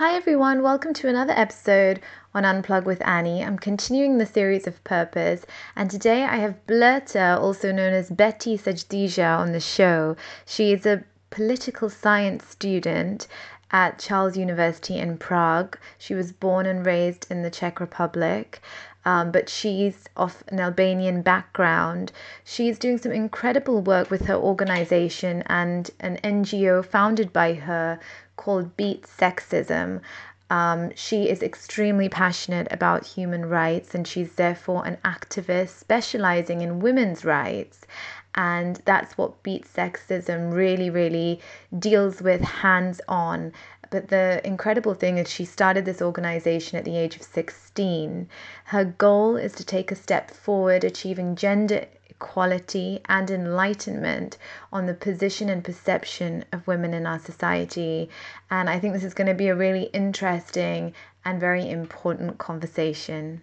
Hi 0.00 0.14
everyone, 0.14 0.62
welcome 0.62 0.94
to 0.94 1.08
another 1.08 1.34
episode 1.36 2.00
on 2.34 2.44
Unplug 2.44 2.86
with 2.86 3.06
Annie. 3.06 3.44
I'm 3.44 3.58
continuing 3.58 4.16
the 4.16 4.24
series 4.24 4.66
of 4.66 4.82
purpose, 4.82 5.44
and 5.76 5.90
today 5.90 6.24
I 6.24 6.36
have 6.36 6.66
Blerta, 6.66 7.38
also 7.38 7.70
known 7.70 7.92
as 7.92 8.08
Betty 8.08 8.56
Sajdija, 8.56 9.38
on 9.38 9.52
the 9.52 9.60
show. 9.60 10.16
She 10.46 10.72
is 10.72 10.86
a 10.86 11.04
political 11.28 11.90
science 11.90 12.46
student 12.46 13.28
at 13.72 13.98
Charles 13.98 14.38
University 14.38 14.96
in 14.96 15.18
Prague. 15.18 15.76
She 15.98 16.14
was 16.14 16.32
born 16.32 16.64
and 16.64 16.86
raised 16.86 17.26
in 17.30 17.42
the 17.42 17.50
Czech 17.50 17.78
Republic. 17.78 18.62
Um, 19.04 19.30
but 19.30 19.48
she's 19.48 20.04
of 20.16 20.44
an 20.48 20.60
Albanian 20.60 21.22
background. 21.22 22.12
She's 22.44 22.78
doing 22.78 22.98
some 22.98 23.12
incredible 23.12 23.80
work 23.80 24.10
with 24.10 24.26
her 24.26 24.34
organization 24.34 25.42
and 25.46 25.90
an 26.00 26.18
NGO 26.22 26.84
founded 26.84 27.32
by 27.32 27.54
her 27.54 27.98
called 28.40 28.74
Beat 28.74 29.02
Sexism. 29.02 30.00
Um, 30.48 30.92
she 30.96 31.28
is 31.28 31.42
extremely 31.42 32.08
passionate 32.08 32.68
about 32.70 33.06
human 33.06 33.44
rights 33.46 33.94
and 33.94 34.08
she's 34.08 34.32
therefore 34.32 34.86
an 34.86 34.96
activist 35.04 35.78
specializing 35.78 36.62
in 36.62 36.80
women's 36.80 37.22
rights. 37.22 37.86
And 38.34 38.76
that's 38.86 39.18
what 39.18 39.42
Beat 39.42 39.66
Sexism 39.66 40.54
really, 40.54 40.88
really 40.88 41.40
deals 41.78 42.22
with 42.22 42.40
hands 42.40 43.02
on. 43.06 43.52
But 43.90 44.08
the 44.08 44.40
incredible 44.42 44.94
thing 44.94 45.18
is, 45.18 45.28
she 45.28 45.44
started 45.44 45.84
this 45.84 46.00
organization 46.00 46.78
at 46.78 46.84
the 46.86 46.96
age 46.96 47.16
of 47.16 47.22
16. 47.22 48.26
Her 48.64 48.84
goal 48.84 49.36
is 49.36 49.52
to 49.54 49.64
take 49.64 49.92
a 49.92 49.96
step 49.96 50.30
forward, 50.30 50.82
achieving 50.82 51.36
gender 51.36 51.86
equality 52.20 53.00
and 53.06 53.30
enlightenment 53.30 54.36
on 54.70 54.84
the 54.84 54.92
position 54.92 55.48
and 55.48 55.64
perception 55.64 56.44
of 56.52 56.66
women 56.66 56.92
in 56.92 57.06
our 57.06 57.18
society. 57.18 58.10
And 58.50 58.68
I 58.68 58.78
think 58.78 58.92
this 58.92 59.04
is 59.04 59.14
going 59.14 59.28
to 59.28 59.34
be 59.34 59.48
a 59.48 59.56
really 59.56 59.84
interesting 59.94 60.92
and 61.24 61.40
very 61.40 61.68
important 61.68 62.36
conversation. 62.36 63.40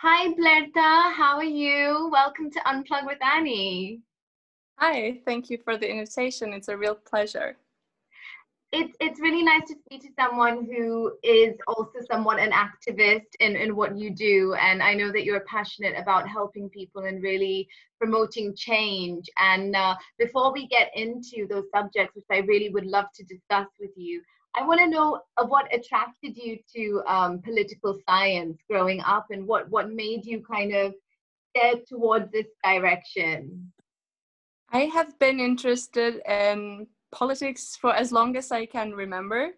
Hi, 0.00 0.32
Blerta. 0.32 1.12
How 1.12 1.36
are 1.36 1.44
you? 1.44 2.08
Welcome 2.10 2.50
to 2.52 2.60
Unplug 2.60 3.06
with 3.06 3.22
Annie. 3.22 4.00
Hi, 4.78 5.20
thank 5.26 5.50
you 5.50 5.58
for 5.62 5.76
the 5.76 5.90
invitation. 5.90 6.54
It's 6.54 6.68
a 6.68 6.76
real 6.76 6.94
pleasure 6.94 7.56
it's 8.74 8.96
it's 9.00 9.20
really 9.20 9.42
nice 9.42 9.66
to 9.68 9.76
speak 9.84 10.02
to 10.02 10.08
someone 10.18 10.64
who 10.64 11.12
is 11.22 11.54
also 11.68 12.00
somewhat 12.10 12.40
an 12.40 12.50
activist 12.50 13.28
in, 13.40 13.54
in 13.56 13.76
what 13.76 13.96
you 13.96 14.10
do. 14.10 14.54
And 14.54 14.82
i 14.82 14.94
know 14.94 15.12
that 15.12 15.24
you're 15.24 15.44
passionate 15.56 15.94
about 15.96 16.28
helping 16.28 16.68
people 16.68 17.04
and 17.04 17.22
really 17.22 17.68
promoting 18.00 18.54
change. 18.56 19.24
And 19.38 19.76
uh, 19.76 19.94
before 20.18 20.52
we 20.52 20.66
get 20.66 20.90
into 20.94 21.46
those 21.48 21.64
subjects 21.74 22.16
which 22.16 22.24
i 22.30 22.38
really 22.38 22.70
would 22.70 22.86
love 22.86 23.06
to 23.14 23.24
discuss 23.24 23.68
with 23.80 23.90
you 23.96 24.22
i 24.56 24.66
want 24.66 24.80
to 24.80 24.88
know 24.88 25.20
uh, 25.36 25.46
what 25.46 25.72
attracted 25.74 26.36
you 26.36 26.58
to 26.74 27.02
um, 27.06 27.40
political 27.42 27.98
science 28.06 28.58
growing 28.68 29.00
up 29.02 29.26
and 29.30 29.46
what 29.46 29.70
what 29.70 29.90
made 29.90 30.26
you 30.26 30.42
kind 30.42 30.74
of 30.74 30.94
steer 31.56 31.80
towards 31.88 32.30
this 32.32 32.46
direction? 32.64 33.72
I 34.70 34.86
have 34.86 35.18
been 35.18 35.38
interested 35.38 36.20
in 36.28 36.88
politics 37.14 37.76
for 37.80 37.94
as 37.94 38.12
long 38.12 38.36
as 38.36 38.50
I 38.52 38.66
can 38.66 38.92
remember 38.92 39.50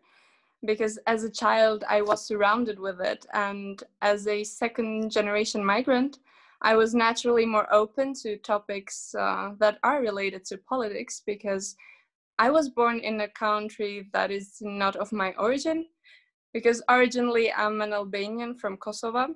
because 0.65 0.99
as 1.07 1.25
a 1.25 1.31
child 1.31 1.85
I 1.89 2.03
was 2.03 2.27
surrounded 2.27 2.79
with 2.79 3.01
it. 3.01 3.27
And 3.33 3.83
as 4.03 4.27
a 4.27 4.45
second 4.45 5.11
generation 5.11 5.65
migrant 5.65 6.19
I 6.63 6.75
was 6.75 6.95
naturally 6.95 7.47
more 7.47 7.73
open 7.73 8.15
to 8.23 8.39
topics 8.39 9.15
uh, 9.15 9.53
that 9.59 9.79
are 9.83 10.01
related 10.01 10.45
to 10.47 10.59
politics 10.59 11.23
because 11.27 11.77
I 12.39 12.51
was 12.51 12.69
born 12.69 13.01
in 13.01 13.21
a 13.21 13.29
country 13.29 14.09
that 14.13 14.31
is 14.31 14.59
not 14.61 14.97
of 14.97 15.13
my 15.13 15.35
origin 15.39 15.87
because 16.53 16.83
originally 16.89 17.53
I'm 17.53 17.81
an 17.83 17.93
Albanian 17.93 18.55
from 18.57 18.77
Kosovo. 18.79 19.35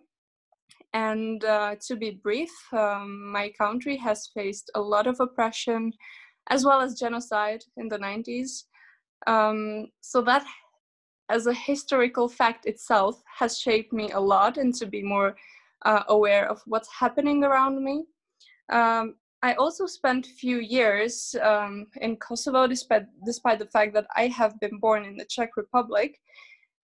And 0.92 1.44
uh, 1.44 1.76
to 1.86 1.96
be 1.96 2.10
brief 2.10 2.50
um, 2.72 3.30
my 3.30 3.50
country 3.50 3.96
has 3.98 4.28
faced 4.34 4.70
a 4.74 4.80
lot 4.80 5.06
of 5.06 5.20
oppression 5.20 5.92
as 6.50 6.64
well 6.64 6.80
as 6.80 6.98
genocide 6.98 7.62
in 7.76 7.88
the 7.88 7.98
90s. 7.98 8.64
Um, 9.26 9.88
so 10.00 10.20
that, 10.22 10.44
as 11.30 11.46
a 11.46 11.54
historical 11.54 12.28
fact 12.28 12.66
itself, 12.66 13.22
has 13.38 13.58
shaped 13.58 13.92
me 13.92 14.10
a 14.10 14.20
lot 14.20 14.58
and 14.58 14.74
to 14.74 14.86
be 14.86 15.02
more 15.02 15.36
uh, 15.84 16.02
aware 16.08 16.48
of 16.48 16.60
what's 16.66 16.88
happening 16.92 17.44
around 17.44 17.82
me. 17.82 18.04
Um, 18.70 19.14
I 19.42 19.54
also 19.54 19.86
spent 19.86 20.26
a 20.26 20.34
few 20.34 20.58
years 20.58 21.34
um, 21.40 21.86
in 22.02 22.16
Kosovo, 22.16 22.66
despite 22.66 23.06
despite 23.24 23.58
the 23.58 23.66
fact 23.66 23.94
that 23.94 24.06
I 24.14 24.26
have 24.26 24.60
been 24.60 24.78
born 24.78 25.04
in 25.04 25.16
the 25.16 25.24
Czech 25.24 25.56
Republic. 25.56 26.18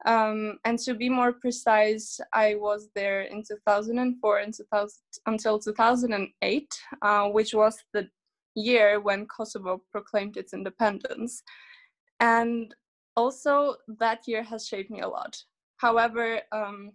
Um, 0.06 0.58
and 0.64 0.78
to 0.80 0.94
be 0.94 1.08
more 1.08 1.32
precise, 1.32 2.20
I 2.32 2.54
was 2.54 2.88
there 2.94 3.22
in 3.22 3.42
2004 3.42 4.38
and 4.38 4.54
2000, 4.54 5.00
until 5.26 5.58
2008, 5.58 6.74
uh, 7.02 7.28
which 7.28 7.54
was 7.54 7.76
the 7.92 8.08
year 8.56 9.00
when 9.00 9.26
Kosovo 9.26 9.82
proclaimed 9.92 10.36
its 10.36 10.52
independence. 10.52 11.42
And 12.20 12.74
also, 13.16 13.76
that 13.98 14.26
year 14.26 14.42
has 14.42 14.66
shaped 14.66 14.90
me 14.90 15.00
a 15.00 15.08
lot. 15.08 15.36
However, 15.76 16.40
um, 16.52 16.92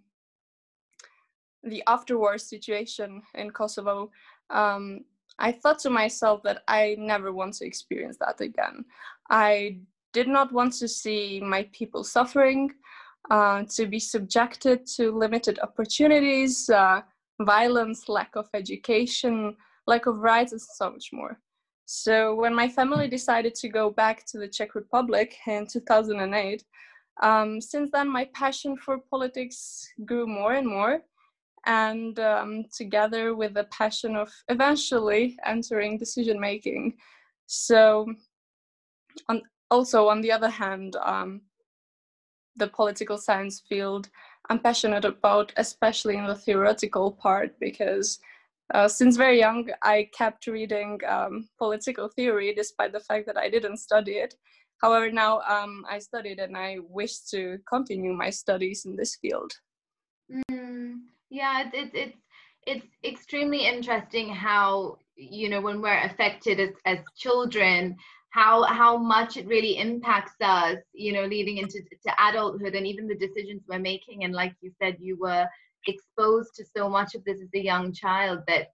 the 1.62 1.82
after-war 1.86 2.38
situation 2.38 3.22
in 3.34 3.50
Kosovo, 3.50 4.10
um, 4.50 5.04
I 5.38 5.52
thought 5.52 5.78
to 5.80 5.90
myself 5.90 6.42
that 6.42 6.62
I 6.68 6.96
never 6.98 7.32
want 7.32 7.54
to 7.54 7.66
experience 7.66 8.18
that 8.18 8.40
again. 8.40 8.84
I 9.30 9.78
did 10.12 10.28
not 10.28 10.52
want 10.52 10.74
to 10.74 10.88
see 10.88 11.40
my 11.40 11.68
people 11.72 12.04
suffering, 12.04 12.70
uh, 13.30 13.62
to 13.76 13.86
be 13.86 13.98
subjected 13.98 14.86
to 14.96 15.12
limited 15.12 15.58
opportunities, 15.60 16.68
uh, 16.68 17.00
violence, 17.40 18.08
lack 18.08 18.36
of 18.36 18.48
education, 18.52 19.56
lack 19.86 20.06
of 20.06 20.18
rights, 20.18 20.52
and 20.52 20.60
so 20.60 20.90
much 20.90 21.10
more. 21.12 21.40
So 21.94 22.34
when 22.34 22.54
my 22.54 22.70
family 22.70 23.06
decided 23.06 23.54
to 23.56 23.68
go 23.68 23.90
back 23.90 24.24
to 24.28 24.38
the 24.38 24.48
Czech 24.48 24.74
Republic 24.74 25.36
in 25.46 25.66
2008, 25.66 26.64
um, 27.22 27.60
since 27.60 27.90
then 27.90 28.08
my 28.08 28.24
passion 28.32 28.78
for 28.78 28.96
politics 29.10 29.86
grew 30.06 30.26
more 30.26 30.54
and 30.54 30.66
more. 30.66 31.02
And 31.66 32.18
um, 32.18 32.64
together 32.74 33.34
with 33.34 33.52
the 33.52 33.64
passion 33.64 34.16
of 34.16 34.32
eventually 34.48 35.36
entering 35.44 35.98
decision 35.98 36.40
making. 36.40 36.94
So, 37.46 38.10
on, 39.28 39.42
also 39.70 40.08
on 40.08 40.22
the 40.22 40.32
other 40.32 40.48
hand, 40.48 40.96
um, 40.96 41.42
the 42.56 42.68
political 42.68 43.18
science 43.18 43.60
field 43.68 44.08
I'm 44.48 44.60
passionate 44.60 45.04
about, 45.04 45.52
especially 45.58 46.16
in 46.16 46.26
the 46.26 46.34
theoretical 46.34 47.12
part, 47.12 47.60
because 47.60 48.18
uh, 48.72 48.88
since 48.88 49.16
very 49.16 49.38
young, 49.38 49.68
I 49.82 50.08
kept 50.16 50.46
reading 50.46 51.00
um, 51.06 51.48
political 51.58 52.08
theory 52.08 52.54
despite 52.54 52.92
the 52.92 53.00
fact 53.00 53.26
that 53.26 53.36
I 53.36 53.48
didn't 53.48 53.78
study 53.78 54.12
it. 54.12 54.34
However, 54.80 55.10
now 55.12 55.40
um, 55.42 55.84
I 55.88 55.98
studied 55.98 56.40
and 56.40 56.56
I 56.56 56.78
wish 56.80 57.20
to 57.30 57.58
continue 57.68 58.12
my 58.12 58.30
studies 58.30 58.84
in 58.84 58.96
this 58.96 59.16
field. 59.16 59.52
Mm, 60.50 61.00
yeah, 61.30 61.64
it's, 61.72 61.92
it's, 61.94 61.94
it's, 61.94 62.16
it's 62.66 62.86
extremely 63.04 63.66
interesting 63.66 64.28
how, 64.28 64.98
you 65.14 65.48
know, 65.48 65.60
when 65.60 65.80
we're 65.80 66.02
affected 66.04 66.58
as, 66.58 66.70
as 66.84 66.98
children, 67.16 67.96
how 68.32 68.62
how 68.62 68.96
much 68.96 69.36
it 69.36 69.46
really 69.46 69.76
impacts 69.76 70.32
us 70.40 70.78
you 70.94 71.12
know 71.12 71.24
leading 71.26 71.58
into 71.58 71.80
to 71.82 72.14
adulthood 72.18 72.74
and 72.74 72.86
even 72.86 73.06
the 73.06 73.14
decisions 73.14 73.60
we're 73.68 73.78
making 73.78 74.24
and 74.24 74.32
like 74.32 74.54
you 74.62 74.72
said 74.80 74.96
you 74.98 75.18
were 75.20 75.46
exposed 75.86 76.54
to 76.56 76.64
so 76.76 76.88
much 76.88 77.14
of 77.14 77.24
this 77.24 77.40
as 77.40 77.48
a 77.54 77.62
young 77.62 77.92
child 77.92 78.40
that 78.46 78.68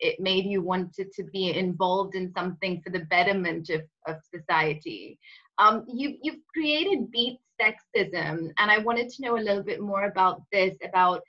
it 0.00 0.18
made 0.20 0.44
you 0.44 0.60
wanted 0.62 1.12
to 1.12 1.24
be 1.24 1.50
involved 1.50 2.14
in 2.14 2.32
something 2.32 2.80
for 2.82 2.90
the 2.90 3.06
betterment 3.10 3.70
of, 3.70 3.82
of 4.06 4.16
society. 4.34 5.18
Um, 5.58 5.84
you, 5.86 6.16
you've 6.20 6.40
created 6.52 7.10
Beat 7.10 7.38
Sexism, 7.60 8.50
and 8.58 8.70
I 8.70 8.78
wanted 8.78 9.08
to 9.10 9.22
know 9.22 9.36
a 9.36 9.46
little 9.46 9.62
bit 9.62 9.80
more 9.80 10.04
about 10.04 10.42
this, 10.50 10.74
about 10.82 11.22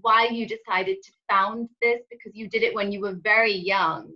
why 0.00 0.28
you 0.28 0.46
decided 0.46 0.96
to 1.02 1.12
found 1.28 1.68
this, 1.82 2.00
because 2.10 2.32
you 2.34 2.48
did 2.48 2.62
it 2.62 2.74
when 2.74 2.90
you 2.90 3.00
were 3.00 3.18
very 3.22 3.54
young. 3.54 4.12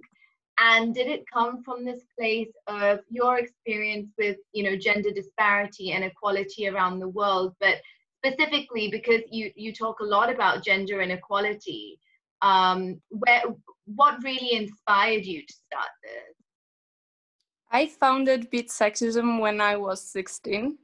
And 0.59 0.95
did 0.95 1.07
it 1.07 1.25
come 1.33 1.63
from 1.63 1.85
this 1.85 2.03
place 2.19 2.53
of 2.67 3.01
your 3.09 3.39
experience 3.39 4.11
with, 4.19 4.37
you 4.53 4.63
know, 4.63 4.77
gender 4.77 5.11
disparity 5.11 5.93
and 5.93 6.05
equality 6.05 6.69
around 6.69 7.01
the 7.01 7.09
world, 7.09 7.55
but 7.61 7.77
specifically 8.25 8.89
because 8.91 9.23
you 9.31 9.51
you 9.57 9.73
talk 9.73 10.01
a 10.01 10.05
lot 10.05 10.33
about 10.33 10.65
gender 10.65 11.01
inequality 11.01 11.99
um 12.43 13.01
where 13.11 13.43
what 13.87 14.23
really 14.23 14.55
inspired 14.55 15.25
you 15.25 15.41
to 15.45 15.53
start 15.53 15.89
this? 16.03 16.37
I 17.73 17.87
founded 17.87 18.51
beat 18.51 18.69
sexism 18.69 19.41
when 19.41 19.61
i 19.61 19.77
was 19.77 20.03
16 20.03 20.79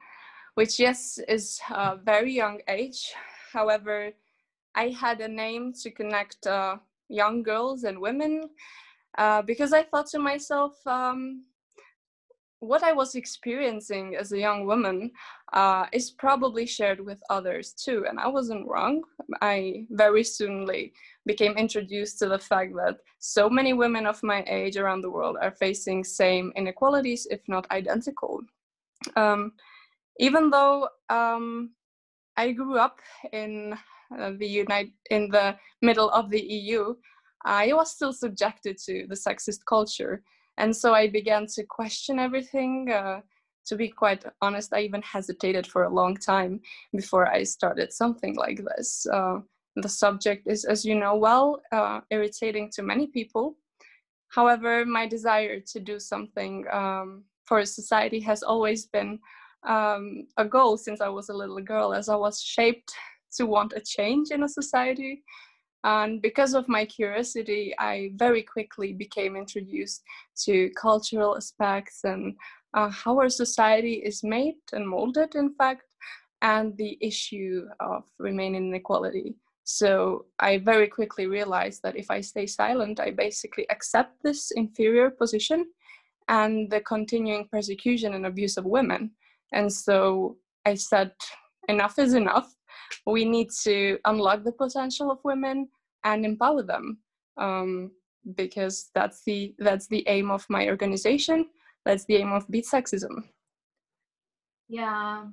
which 0.54 0.78
yes 0.80 1.18
is 1.28 1.60
a 1.70 1.96
very 1.96 2.32
young 2.32 2.60
age. 2.68 3.12
However 3.52 4.12
i 4.74 4.88
had 4.88 5.20
a 5.20 5.28
name 5.28 5.72
to 5.82 5.90
connect 5.90 6.46
uh, 6.46 6.76
young 7.08 7.42
girls 7.42 7.84
and 7.84 7.98
women 7.98 8.50
uh, 9.18 9.42
because 9.42 9.72
i 9.72 9.82
thought 9.82 10.06
to 10.08 10.18
myself 10.18 10.74
um, 10.86 11.44
what 12.60 12.82
I 12.82 12.92
was 12.92 13.14
experiencing 13.14 14.16
as 14.16 14.32
a 14.32 14.38
young 14.38 14.66
woman 14.66 15.10
uh, 15.52 15.86
is 15.92 16.10
probably 16.10 16.66
shared 16.66 17.00
with 17.00 17.22
others 17.28 17.72
too, 17.72 18.06
and 18.08 18.18
I 18.18 18.28
wasn't 18.28 18.66
wrong. 18.66 19.02
I 19.42 19.86
very 19.90 20.24
soonly 20.24 20.92
became 21.26 21.52
introduced 21.56 22.18
to 22.20 22.28
the 22.28 22.38
fact 22.38 22.72
that 22.76 22.96
so 23.18 23.50
many 23.50 23.72
women 23.72 24.06
of 24.06 24.22
my 24.22 24.42
age 24.46 24.76
around 24.76 25.02
the 25.02 25.10
world 25.10 25.36
are 25.40 25.50
facing 25.50 26.02
same 26.02 26.52
inequalities, 26.56 27.26
if 27.30 27.40
not 27.46 27.70
identical. 27.70 28.40
Um, 29.16 29.52
even 30.18 30.50
though 30.50 30.88
um, 31.10 31.70
I 32.36 32.52
grew 32.52 32.78
up 32.78 33.00
in 33.32 33.74
uh, 34.18 34.32
the 34.38 34.46
United 34.46 34.92
in 35.10 35.28
the 35.28 35.56
middle 35.82 36.10
of 36.10 36.30
the 36.30 36.40
EU, 36.40 36.94
I 37.44 37.72
was 37.74 37.92
still 37.92 38.12
subjected 38.12 38.78
to 38.86 39.06
the 39.08 39.14
sexist 39.14 39.60
culture 39.68 40.22
and 40.58 40.74
so 40.74 40.94
i 40.94 41.08
began 41.08 41.46
to 41.46 41.62
question 41.64 42.18
everything 42.18 42.90
uh, 42.90 43.20
to 43.64 43.76
be 43.76 43.88
quite 43.88 44.24
honest 44.42 44.72
i 44.72 44.80
even 44.80 45.02
hesitated 45.02 45.66
for 45.66 45.84
a 45.84 45.94
long 45.94 46.16
time 46.16 46.60
before 46.92 47.26
i 47.28 47.42
started 47.42 47.92
something 47.92 48.36
like 48.36 48.62
this. 48.64 49.06
Uh, 49.12 49.38
the 49.76 49.88
subject 49.88 50.46
is 50.46 50.64
as 50.64 50.84
you 50.84 50.94
know 50.94 51.16
well 51.16 51.60
uh, 51.70 52.00
irritating 52.10 52.70
to 52.70 52.82
many 52.82 53.06
people. 53.08 53.56
However 54.28 54.86
my 54.86 55.06
desire 55.06 55.60
to 55.60 55.80
do 55.80 56.00
something 56.00 56.64
um, 56.72 57.24
for 57.44 57.64
society 57.64 58.20
has 58.20 58.42
always 58.42 58.86
been 58.86 59.18
um, 59.66 60.26
a 60.36 60.44
goal 60.44 60.76
since 60.76 61.00
i 61.00 61.08
was 61.08 61.28
a 61.28 61.34
little 61.34 61.60
girl 61.60 61.92
as 61.92 62.08
i 62.08 62.14
was 62.14 62.40
shaped 62.40 62.92
to 63.32 63.46
want 63.46 63.72
a 63.74 63.80
change 63.80 64.30
in 64.30 64.42
a 64.44 64.48
society 64.48 65.22
and 65.86 66.20
because 66.20 66.54
of 66.54 66.68
my 66.68 66.84
curiosity, 66.84 67.72
I 67.78 68.10
very 68.16 68.42
quickly 68.42 68.92
became 68.92 69.36
introduced 69.36 70.02
to 70.44 70.68
cultural 70.70 71.36
aspects 71.36 72.02
and 72.02 72.34
uh, 72.74 72.90
how 72.90 73.16
our 73.20 73.28
society 73.28 74.02
is 74.04 74.24
made 74.24 74.56
and 74.72 74.88
molded, 74.88 75.36
in 75.36 75.54
fact, 75.54 75.84
and 76.42 76.76
the 76.76 76.98
issue 77.00 77.68
of 77.78 78.02
remaining 78.18 78.66
inequality. 78.66 79.36
So 79.62 80.24
I 80.40 80.58
very 80.58 80.88
quickly 80.88 81.28
realized 81.28 81.84
that 81.84 81.96
if 81.96 82.10
I 82.10 82.20
stay 82.20 82.46
silent, 82.46 82.98
I 82.98 83.12
basically 83.12 83.70
accept 83.70 84.20
this 84.24 84.50
inferior 84.50 85.10
position 85.10 85.66
and 86.28 86.68
the 86.68 86.80
continuing 86.80 87.46
persecution 87.46 88.14
and 88.14 88.26
abuse 88.26 88.56
of 88.56 88.64
women. 88.64 89.12
And 89.52 89.72
so 89.72 90.36
I 90.64 90.74
said, 90.74 91.12
enough 91.68 91.96
is 92.00 92.14
enough. 92.14 92.52
We 93.06 93.24
need 93.24 93.50
to 93.62 93.98
unlock 94.04 94.42
the 94.42 94.52
potential 94.52 95.12
of 95.12 95.18
women 95.22 95.68
and 96.06 96.24
empower 96.24 96.62
them 96.62 96.98
um, 97.36 97.90
because 98.36 98.90
that's 98.94 99.22
the 99.24 99.54
that's 99.58 99.86
the 99.88 100.04
aim 100.06 100.30
of 100.30 100.46
my 100.48 100.68
organization. 100.68 101.46
That's 101.84 102.04
the 102.06 102.16
aim 102.16 102.32
of 102.32 102.48
beat 102.48 102.66
sexism. 102.66 103.24
Yeah. 104.68 105.24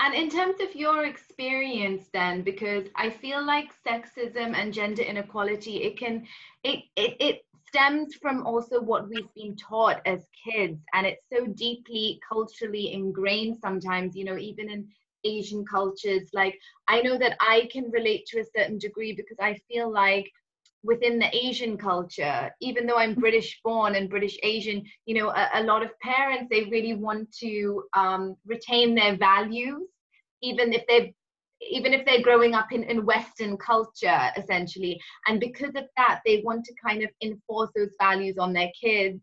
And 0.00 0.14
in 0.14 0.30
terms 0.30 0.56
of 0.60 0.74
your 0.74 1.04
experience 1.04 2.08
then 2.12 2.42
because 2.42 2.86
i 2.96 3.08
feel 3.08 3.44
like 3.44 3.68
sexism 3.86 4.56
and 4.56 4.72
gender 4.72 5.02
inequality 5.02 5.76
it 5.84 5.96
can 5.96 6.26
it 6.64 6.80
it, 6.96 7.16
it 7.20 7.36
stems 7.68 8.14
from 8.14 8.44
also 8.44 8.80
what 8.80 9.08
we've 9.08 9.32
been 9.36 9.54
taught 9.54 10.00
as 10.06 10.26
kids. 10.44 10.80
And 10.92 11.06
it's 11.06 11.24
so 11.32 11.46
deeply 11.46 12.18
culturally 12.28 12.92
ingrained 12.92 13.58
sometimes 13.60 14.16
you 14.16 14.24
know 14.24 14.38
even 14.38 14.70
in 14.70 14.88
Asian 15.24 15.64
cultures. 15.64 16.30
Like 16.32 16.58
I 16.88 17.02
know 17.02 17.18
that 17.18 17.36
I 17.40 17.68
can 17.72 17.90
relate 17.90 18.26
to 18.26 18.40
a 18.40 18.44
certain 18.56 18.78
degree 18.78 19.14
because 19.14 19.38
I 19.40 19.58
feel 19.68 19.90
like 19.92 20.30
within 20.82 21.18
the 21.18 21.34
Asian 21.36 21.76
culture, 21.76 22.50
even 22.60 22.86
though 22.86 22.96
I'm 22.96 23.14
British 23.14 23.60
born 23.62 23.96
and 23.96 24.08
British 24.08 24.38
Asian, 24.42 24.82
you 25.06 25.14
know, 25.14 25.28
a, 25.28 25.48
a 25.54 25.62
lot 25.62 25.82
of 25.82 25.98
parents 26.00 26.48
they 26.50 26.64
really 26.64 26.94
want 26.94 27.30
to 27.40 27.84
um, 27.94 28.36
retain 28.46 28.94
their 28.94 29.16
values, 29.16 29.82
even 30.42 30.72
if 30.72 30.82
they're 30.88 31.10
even 31.68 31.92
if 31.92 32.06
they're 32.06 32.22
growing 32.22 32.54
up 32.54 32.72
in, 32.72 32.84
in 32.84 33.04
Western 33.04 33.56
culture, 33.58 34.30
essentially. 34.36 34.98
And 35.26 35.38
because 35.38 35.74
of 35.76 35.84
that, 35.98 36.20
they 36.24 36.40
want 36.42 36.64
to 36.64 36.74
kind 36.82 37.02
of 37.02 37.10
enforce 37.22 37.70
those 37.76 37.94
values 38.00 38.38
on 38.38 38.54
their 38.54 38.70
kids. 38.80 39.20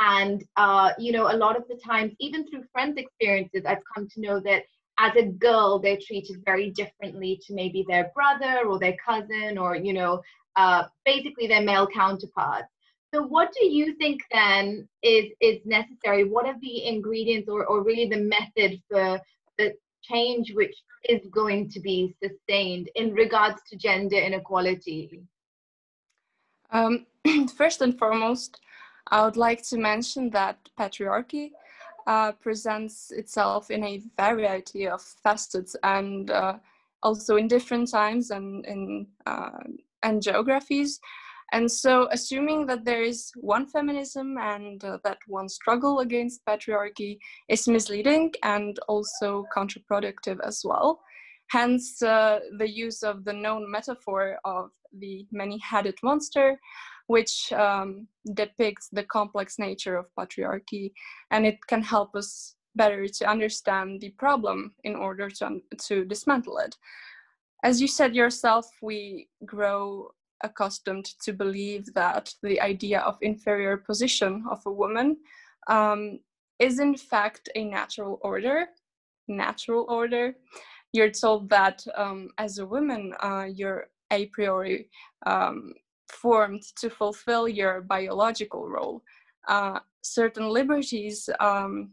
And, 0.00 0.44
uh, 0.56 0.90
you 0.98 1.12
know, 1.12 1.30
a 1.30 1.36
lot 1.36 1.56
of 1.56 1.62
the 1.68 1.76
times, 1.76 2.12
even 2.18 2.46
through 2.48 2.64
friends' 2.72 2.98
experiences, 2.98 3.62
I've 3.64 3.82
come 3.94 4.08
to 4.14 4.20
know 4.20 4.40
that 4.40 4.64
as 4.98 5.14
a 5.16 5.24
girl 5.24 5.78
they're 5.78 5.98
treated 6.00 6.36
very 6.44 6.70
differently 6.70 7.40
to 7.46 7.54
maybe 7.54 7.84
their 7.88 8.10
brother 8.14 8.66
or 8.66 8.78
their 8.78 8.96
cousin 9.04 9.58
or 9.58 9.76
you 9.76 9.92
know 9.92 10.22
uh, 10.56 10.84
basically 11.04 11.46
their 11.46 11.62
male 11.62 11.86
counterparts 11.86 12.68
so 13.14 13.22
what 13.22 13.50
do 13.58 13.66
you 13.66 13.94
think 13.94 14.20
then 14.32 14.86
is 15.02 15.26
is 15.40 15.60
necessary? 15.64 16.24
What 16.24 16.46
are 16.46 16.56
the 16.60 16.84
ingredients 16.84 17.48
or, 17.48 17.64
or 17.64 17.82
really 17.82 18.08
the 18.08 18.28
method 18.36 18.82
for 18.90 19.20
the 19.58 19.72
change 20.02 20.52
which 20.52 20.74
is 21.08 21.20
going 21.30 21.70
to 21.70 21.80
be 21.80 22.14
sustained 22.22 22.90
in 22.94 23.14
regards 23.14 23.62
to 23.70 23.76
gender 23.76 24.16
inequality? 24.16 25.22
Um, 26.70 27.06
first 27.56 27.80
and 27.80 27.96
foremost 27.98 28.60
i 29.08 29.24
would 29.24 29.36
like 29.36 29.62
to 29.62 29.78
mention 29.78 30.30
that 30.30 30.58
patriarchy 30.78 31.50
uh, 32.06 32.32
presents 32.32 33.10
itself 33.10 33.70
in 33.70 33.84
a 33.84 34.02
variety 34.16 34.86
of 34.86 35.02
facets 35.02 35.76
and 35.82 36.30
uh, 36.30 36.54
also 37.02 37.36
in 37.36 37.48
different 37.48 37.90
times 37.90 38.30
and 38.30 38.64
in 38.66 39.06
uh, 39.26 39.50
and 40.02 40.22
geographies. 40.22 41.00
And 41.52 41.70
so, 41.70 42.08
assuming 42.10 42.66
that 42.66 42.84
there 42.84 43.02
is 43.02 43.30
one 43.36 43.66
feminism 43.66 44.36
and 44.38 44.82
uh, 44.84 44.98
that 45.04 45.18
one 45.28 45.48
struggle 45.48 46.00
against 46.00 46.44
patriarchy 46.44 47.18
is 47.48 47.68
misleading 47.68 48.32
and 48.42 48.78
also 48.88 49.44
counterproductive 49.56 50.38
as 50.44 50.62
well. 50.64 51.00
Hence, 51.50 52.02
uh, 52.02 52.40
the 52.58 52.68
use 52.68 53.04
of 53.04 53.24
the 53.24 53.32
known 53.32 53.70
metaphor 53.70 54.38
of 54.44 54.70
the 54.98 55.26
many 55.30 55.58
headed 55.58 55.94
monster 56.02 56.58
which 57.06 57.52
um, 57.52 58.06
depicts 58.34 58.88
the 58.90 59.04
complex 59.04 59.58
nature 59.58 59.96
of 59.96 60.06
patriarchy 60.18 60.92
and 61.30 61.46
it 61.46 61.58
can 61.66 61.82
help 61.82 62.14
us 62.16 62.56
better 62.74 63.08
to 63.08 63.28
understand 63.28 64.00
the 64.00 64.10
problem 64.10 64.74
in 64.84 64.94
order 64.94 65.30
to, 65.30 65.60
to 65.78 66.04
dismantle 66.04 66.58
it. 66.58 66.76
As 67.64 67.80
you 67.80 67.88
said 67.88 68.14
yourself, 68.14 68.70
we 68.82 69.28
grow 69.44 70.10
accustomed 70.44 71.06
to 71.22 71.32
believe 71.32 71.92
that 71.94 72.32
the 72.42 72.60
idea 72.60 73.00
of 73.00 73.16
inferior 73.22 73.78
position 73.78 74.44
of 74.50 74.60
a 74.66 74.72
woman 74.72 75.16
um, 75.68 76.20
is 76.58 76.78
in 76.78 76.96
fact 76.96 77.48
a 77.54 77.64
natural 77.64 78.18
order, 78.22 78.66
natural 79.28 79.86
order. 79.88 80.36
You're 80.92 81.10
told 81.10 81.48
that 81.50 81.84
um, 81.96 82.30
as 82.38 82.58
a 82.58 82.66
woman, 82.66 83.12
uh, 83.20 83.46
you're 83.52 83.88
a 84.12 84.26
priori 84.26 84.88
um, 85.26 85.72
formed 86.08 86.62
to 86.76 86.90
fulfill 86.90 87.48
your 87.48 87.80
biological 87.82 88.68
role. 88.68 89.02
Uh, 89.48 89.80
certain 90.02 90.48
liberties, 90.48 91.28
um, 91.40 91.90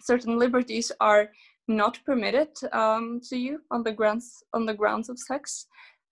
certain 0.00 0.38
liberties 0.38 0.90
are 1.00 1.30
not 1.68 1.98
permitted 2.04 2.50
um, 2.72 3.20
to 3.28 3.36
you 3.36 3.60
on 3.70 3.82
the 3.82 3.92
grounds 3.92 4.42
on 4.52 4.66
the 4.66 4.74
grounds 4.74 5.08
of 5.08 5.18
sex. 5.18 5.66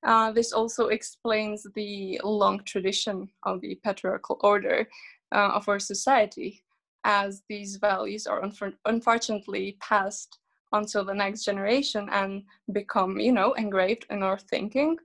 Uh, 0.04 0.32
this 0.32 0.52
also 0.52 0.88
explains 0.88 1.66
the 1.74 2.20
long 2.24 2.60
tradition 2.64 3.28
of 3.44 3.60
the 3.60 3.78
patriarchal 3.84 4.38
order 4.42 4.88
uh, 5.32 5.50
of 5.54 5.68
our 5.68 5.78
society, 5.78 6.64
as 7.04 7.42
these 7.48 7.76
values 7.76 8.26
are 8.26 8.42
unf- 8.42 8.76
unfortunately 8.86 9.76
passed 9.80 10.38
onto 10.72 11.04
the 11.04 11.14
next 11.14 11.44
generation 11.44 12.08
and 12.10 12.42
become, 12.72 13.20
you 13.20 13.30
know, 13.30 13.52
engraved 13.52 14.06
in 14.10 14.22
our 14.22 14.38
thinking 14.38 14.96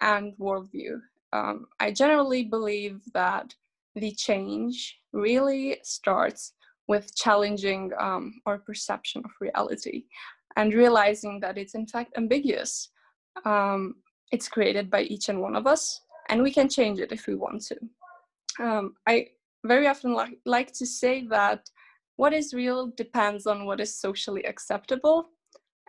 and 0.00 0.32
worldview 0.38 1.00
um, 1.32 1.66
I 1.78 1.92
generally 1.92 2.44
believe 2.44 3.00
that 3.14 3.54
the 3.94 4.12
change 4.12 4.98
really 5.12 5.78
starts 5.82 6.54
with 6.88 7.14
challenging 7.14 7.92
um, 7.98 8.40
our 8.46 8.58
perception 8.58 9.22
of 9.24 9.30
reality 9.40 10.04
and 10.56 10.74
realizing 10.74 11.38
that 11.40 11.56
it's 11.56 11.74
in 11.74 11.86
fact 11.86 12.12
ambiguous. 12.16 12.90
Um, 13.44 13.96
it's 14.32 14.48
created 14.48 14.90
by 14.90 15.02
each 15.02 15.28
and 15.28 15.40
one 15.40 15.56
of 15.56 15.66
us, 15.66 16.00
and 16.28 16.42
we 16.42 16.52
can 16.52 16.68
change 16.68 16.98
it 17.00 17.12
if 17.12 17.26
we 17.26 17.34
want 17.34 17.62
to. 17.62 17.76
Um, 18.60 18.94
I 19.06 19.28
very 19.64 19.86
often 19.86 20.14
li- 20.14 20.38
like 20.44 20.72
to 20.74 20.86
say 20.86 21.26
that 21.28 21.68
what 22.16 22.32
is 22.32 22.54
real 22.54 22.88
depends 22.96 23.46
on 23.46 23.64
what 23.64 23.80
is 23.80 23.96
socially 23.96 24.44
acceptable. 24.44 25.30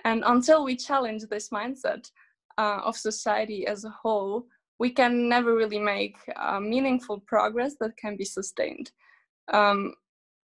And 0.04 0.24
until 0.26 0.64
we 0.64 0.76
challenge 0.76 1.24
this 1.24 1.50
mindset 1.50 2.10
uh, 2.58 2.80
of 2.84 2.96
society 2.96 3.68
as 3.68 3.84
a 3.86 3.90
whole, 3.90 4.46
we 4.82 4.90
can 4.90 5.30
never 5.30 5.54
really 5.54 5.78
make 5.78 6.18
uh, 6.36 6.60
meaningful 6.60 7.20
progress 7.20 7.76
that 7.80 7.96
can 7.98 8.18
be 8.18 8.26
sustained. 8.26 8.90
Um, 9.54 9.94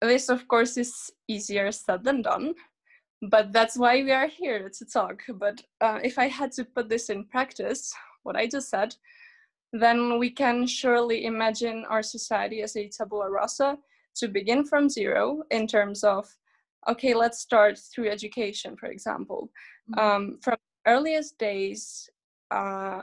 this, 0.01 0.31
of 0.31 0.49
course, 0.49 0.79
is 0.79 1.13
easier 1.29 1.71
said 1.71 2.03
than 2.03 2.23
done, 2.23 2.55
but 3.35 3.53
that's 3.53 3.77
why 3.77 4.03
we 4.03 4.11
are 4.11 4.27
here 4.27 4.71
to 4.71 4.85
talk. 4.87 5.23
But 5.45 5.61
uh, 5.83 5.99
if 6.03 6.19
I 6.19 6.29
had 6.29 6.51
to 6.53 6.65
put 6.65 6.89
this 6.89 7.11
in 7.11 7.27
practice, 7.27 7.93
what 8.23 8.35
I 8.35 8.47
just 8.47 8.71
said, 8.71 8.97
then 9.75 10.19
we 10.19 10.31
can 10.31 10.67
surely 10.67 11.27
imagine 11.27 11.85
our 11.91 12.03
society 12.03 12.63
as 12.63 12.75
a 12.75 12.89
tabula 12.89 13.31
rasa 13.31 13.77
to 14.17 14.29
begin 14.29 14.65
from 14.65 14.89
zero 14.89 15.43
in 15.51 15.67
terms 15.67 16.05
of 16.05 16.25
okay, 16.89 17.13
let's 17.15 17.39
start 17.39 17.79
through 17.79 18.09
education, 18.09 18.77
for 18.77 18.87
example. 18.87 19.51
Mm-hmm. 19.91 20.01
Um, 20.01 20.39
from 20.43 20.57
earliest 20.87 21.39
days 21.39 22.09
uh, 22.51 23.03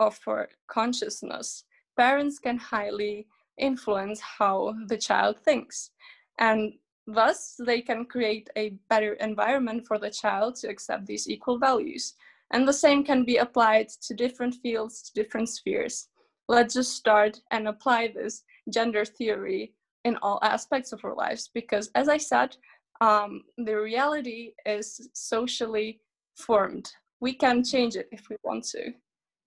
of 0.00 0.18
our 0.26 0.48
consciousness, 0.66 1.64
parents 1.96 2.38
can 2.38 2.58
highly 2.58 3.26
influence 3.58 4.20
how 4.20 4.74
the 4.86 4.96
child 4.96 5.38
thinks. 5.38 5.90
And 6.38 6.72
thus, 7.06 7.54
they 7.64 7.82
can 7.82 8.06
create 8.06 8.48
a 8.56 8.74
better 8.88 9.12
environment 9.14 9.86
for 9.86 9.98
the 9.98 10.10
child 10.10 10.56
to 10.56 10.68
accept 10.68 11.06
these 11.06 11.28
equal 11.28 11.58
values. 11.58 12.14
And 12.52 12.66
the 12.66 12.72
same 12.72 13.04
can 13.04 13.24
be 13.24 13.36
applied 13.36 13.88
to 14.06 14.14
different 14.14 14.54
fields, 14.62 15.02
to 15.02 15.22
different 15.22 15.48
spheres. 15.50 16.08
Let's 16.48 16.74
just 16.74 16.96
start 16.96 17.40
and 17.52 17.68
apply 17.68 18.08
this 18.08 18.42
gender 18.72 19.04
theory 19.04 19.74
in 20.04 20.16
all 20.22 20.40
aspects 20.42 20.92
of 20.92 21.04
our 21.04 21.14
lives 21.14 21.50
because, 21.52 21.90
as 21.94 22.08
I 22.08 22.16
said, 22.16 22.56
um, 23.00 23.44
the 23.58 23.76
reality 23.76 24.52
is 24.66 25.08
socially 25.12 26.00
formed. 26.36 26.90
We 27.20 27.34
can 27.34 27.62
change 27.62 27.96
it 27.96 28.08
if 28.10 28.28
we 28.30 28.36
want 28.42 28.64
to 28.68 28.92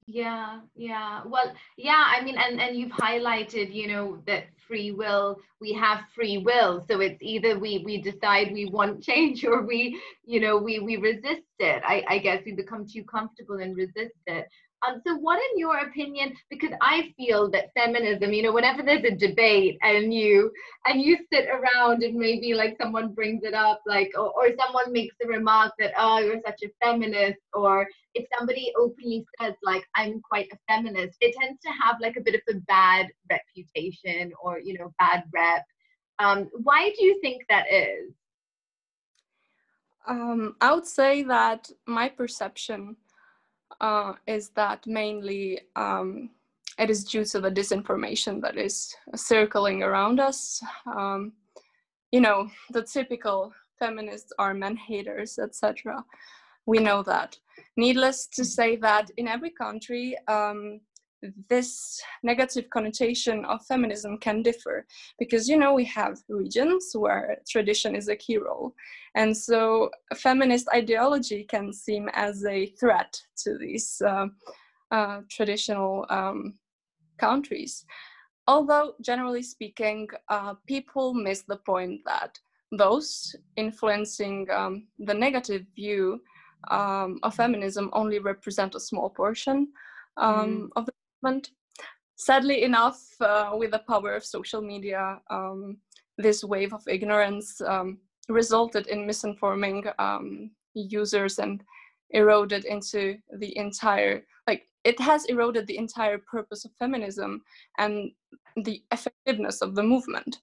yeah 0.08 0.60
yeah. 0.76 1.22
Well 1.26 1.54
yeah 1.78 2.04
i 2.08 2.24
mean 2.24 2.38
and 2.38 2.60
and 2.62 2.76
you've 2.78 2.92
highlighted 2.92 3.74
you 3.74 3.88
know 3.88 4.20
that 4.28 4.46
free 4.68 4.92
will 4.92 5.38
we 5.64 5.72
have 5.74 6.02
free 6.14 6.40
will. 6.40 6.86
So 6.90 7.00
it's 7.00 7.22
either 7.22 7.58
we 7.58 7.82
we 7.86 8.02
decide 8.02 8.52
we 8.52 8.66
want 8.66 9.02
change 9.02 9.46
or 9.46 9.66
we 9.66 10.00
you 10.26 10.40
know 10.42 10.58
we 10.58 10.80
we 10.80 10.98
resist 10.98 11.48
it. 11.60 11.82
I 11.86 12.04
i 12.10 12.18
guess 12.18 12.44
we 12.46 12.52
become 12.54 12.86
too 12.86 13.04
comfortable 13.06 13.60
and 13.64 13.76
resist 13.76 14.20
it. 14.28 14.46
Um, 14.86 15.02
so 15.06 15.16
what 15.16 15.40
in 15.52 15.60
your 15.60 15.78
opinion, 15.78 16.34
because 16.50 16.72
I 16.82 17.14
feel 17.16 17.50
that 17.52 17.72
feminism, 17.74 18.34
you 18.34 18.44
know, 18.44 18.52
whenever 18.52 18.84
there's 18.84 19.06
a 19.06 19.16
debate 19.16 19.78
and 19.82 20.14
you 20.14 20.52
and 20.86 21.02
you 21.02 21.18
sit 21.32 21.48
around 21.48 22.04
and 22.04 22.16
maybe 22.16 22.54
like 22.54 22.76
someone 22.82 23.14
brings 23.14 23.44
it 23.46 23.54
up, 23.54 23.82
like 23.86 24.12
or, 24.16 24.32
or 24.32 24.50
someone 24.60 24.92
makes 24.92 25.16
the 25.22 25.28
remark 25.28 25.72
that, 25.80 25.94
oh, 25.98 26.20
you're 26.20 26.42
such 26.46 26.62
a 26.64 26.70
feminist, 26.84 27.40
or 27.54 27.88
if 28.14 28.26
somebody 28.38 28.74
openly 28.78 29.26
says 29.40 29.54
like 29.64 29.86
I'm 29.96 30.20
quite 30.22 30.50
a 30.52 30.58
feminist, 30.68 31.18
it 31.22 31.34
tends 31.40 31.62
to 31.62 31.70
have 31.82 31.96
like 32.02 32.18
a 32.18 32.22
bit 32.22 32.36
of 32.36 32.42
a 32.50 32.60
bad 32.68 33.08
reputation 33.30 34.34
or 34.42 34.53
you 34.60 34.78
know, 34.78 34.94
bad 35.00 35.24
rep. 35.34 35.66
Um, 36.20 36.50
why 36.64 36.92
do 36.98 37.06
you 37.06 37.20
think 37.22 37.44
that 37.50 37.72
is? 37.72 38.14
Um, 40.08 40.56
I 40.62 40.74
would 40.74 40.86
say 40.86 41.24
that 41.24 41.70
my 41.86 42.10
perception 42.10 42.98
uh, 43.82 44.14
is 44.28 44.50
that 44.50 44.86
mainly 44.86 45.62
um, 45.76 46.30
it 46.78 46.90
is 46.90 47.04
due 47.04 47.26
to 47.26 47.40
the 47.40 47.52
disinformation 47.52 48.42
that 48.42 48.58
is 48.58 48.96
circling 49.16 49.84
around 49.84 50.20
us. 50.20 50.62
Um, 50.86 51.34
you 52.12 52.22
know, 52.22 52.50
the 52.72 52.84
typical 52.84 53.54
feminists 53.80 54.32
are 54.40 54.54
men 54.54 54.76
haters, 54.76 55.40
etc. 55.40 56.04
We 56.66 56.80
know 56.80 57.04
that. 57.04 57.38
Needless 57.76 58.28
to 58.28 58.46
say 58.46 58.76
that 58.78 59.10
in 59.18 59.28
every 59.28 59.50
country, 59.52 60.16
um, 60.28 60.80
this 61.50 62.02
negative 62.24 62.70
connotation 62.70 63.46
of 63.46 63.66
feminism 63.66 64.18
can 64.18 64.42
differ 64.42 64.86
because 65.20 65.48
you 65.48 65.58
know 65.58 65.74
we 65.74 65.86
have 65.86 66.18
regions 66.30 66.92
where 66.94 67.38
tradition 67.50 67.96
is 67.96 68.08
a 68.08 68.16
key 68.16 68.38
role 68.38 68.74
and 69.16 69.36
so 69.36 69.90
feminist 70.16 70.68
ideology 70.74 71.44
can 71.44 71.72
seem 71.72 72.10
as 72.14 72.46
a 72.46 72.68
threat 72.80 73.20
to 73.38 73.58
these 73.58 74.02
uh, 74.06 74.28
uh, 74.92 75.22
traditional 75.30 76.06
um, 76.10 76.54
countries 77.18 77.86
although 78.48 78.94
generally 79.02 79.44
speaking 79.44 80.08
uh, 80.30 80.54
people 80.68 81.14
miss 81.14 81.44
the 81.44 81.58
point 81.58 82.02
that 82.06 82.38
those 82.72 83.36
influencing 83.56 84.48
um, 84.52 84.88
the 85.00 85.14
negative 85.14 85.64
view 85.76 86.20
um, 86.72 87.20
of 87.24 87.36
feminism 87.36 87.90
only 87.94 88.20
represent 88.20 88.76
a 88.76 88.80
small 88.80 89.10
portion 89.10 89.68
um, 90.18 90.48
mm. 90.48 90.70
of 90.76 90.86
the 90.86 90.94
Sadly 92.16 92.64
enough, 92.64 93.02
uh, 93.20 93.52
with 93.58 93.72
the 93.72 93.84
power 93.88 94.16
of 94.16 94.24
social 94.24 94.62
media, 94.62 95.20
um, 95.30 95.78
this 96.18 96.44
wave 96.44 96.74
of 96.74 96.88
ignorance 96.88 97.60
um, 97.62 97.98
resulted 98.30 98.88
in 98.88 99.08
misinforming 99.08 99.92
um, 100.00 100.52
users 100.74 101.40
and 101.40 101.64
eroded 102.12 102.66
into 102.66 103.18
the 103.40 103.58
entire 103.58 104.24
like 104.48 104.68
it 104.84 105.00
has 105.00 105.26
eroded 105.26 105.66
the 105.66 105.78
entire 105.78 106.20
purpose 106.20 106.64
of 106.66 106.72
feminism 106.78 107.42
and 107.80 108.12
the 108.58 108.84
effectiveness 108.92 109.62
of 109.62 109.74
the 109.74 109.84
movement. 109.84 110.40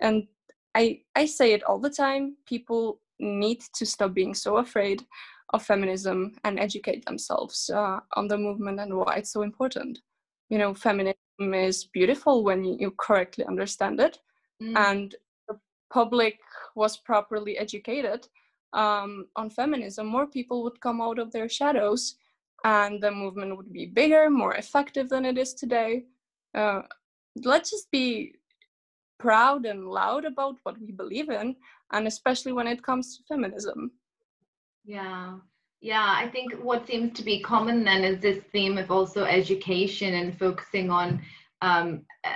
And 0.00 0.26
i 0.74 1.00
i 1.16 1.26
say 1.26 1.52
it 1.52 1.62
all 1.64 1.78
the 1.78 1.90
time 1.90 2.36
people 2.46 3.00
need 3.18 3.60
to 3.74 3.86
stop 3.86 4.12
being 4.14 4.34
so 4.34 4.56
afraid 4.56 5.04
of 5.52 5.62
feminism 5.62 6.32
and 6.44 6.58
educate 6.58 7.04
themselves 7.04 7.70
uh, 7.70 8.00
on 8.14 8.26
the 8.28 8.36
movement 8.36 8.80
and 8.80 8.94
why 8.94 9.16
it's 9.16 9.32
so 9.32 9.42
important 9.42 10.00
you 10.52 10.58
know 10.58 10.74
feminism 10.74 11.54
is 11.68 11.86
beautiful 11.98 12.44
when 12.44 12.62
you 12.62 12.90
correctly 13.04 13.44
understand 13.52 13.98
it 14.06 14.18
mm. 14.62 14.76
and 14.76 15.14
the 15.48 15.56
public 15.98 16.38
was 16.74 16.98
properly 16.98 17.56
educated 17.56 18.28
um, 18.74 19.26
on 19.36 19.48
feminism 19.48 20.06
more 20.06 20.26
people 20.26 20.62
would 20.62 20.78
come 20.80 21.00
out 21.00 21.18
of 21.18 21.32
their 21.32 21.48
shadows 21.48 22.16
and 22.64 23.02
the 23.02 23.10
movement 23.10 23.56
would 23.56 23.72
be 23.72 23.86
bigger 23.86 24.30
more 24.30 24.54
effective 24.54 25.08
than 25.08 25.24
it 25.24 25.36
is 25.36 25.52
today. 25.54 26.04
Uh, 26.54 26.82
let's 27.44 27.70
just 27.70 27.90
be 27.90 28.34
proud 29.18 29.66
and 29.66 29.88
loud 29.88 30.24
about 30.24 30.56
what 30.62 30.80
we 30.80 30.92
believe 30.92 31.30
in 31.30 31.56
and 31.92 32.06
especially 32.06 32.52
when 32.52 32.66
it 32.66 32.82
comes 32.82 33.16
to 33.16 33.24
feminism. 33.24 33.90
Yeah 34.84 35.38
yeah, 35.82 36.14
I 36.16 36.28
think 36.28 36.54
what 36.62 36.86
seems 36.86 37.12
to 37.18 37.24
be 37.24 37.40
common 37.40 37.84
then 37.84 38.04
is 38.04 38.20
this 38.20 38.38
theme 38.52 38.78
of 38.78 38.92
also 38.92 39.24
education 39.24 40.14
and 40.14 40.38
focusing 40.38 40.90
on 40.90 41.20
um, 41.60 42.02
uh, 42.22 42.30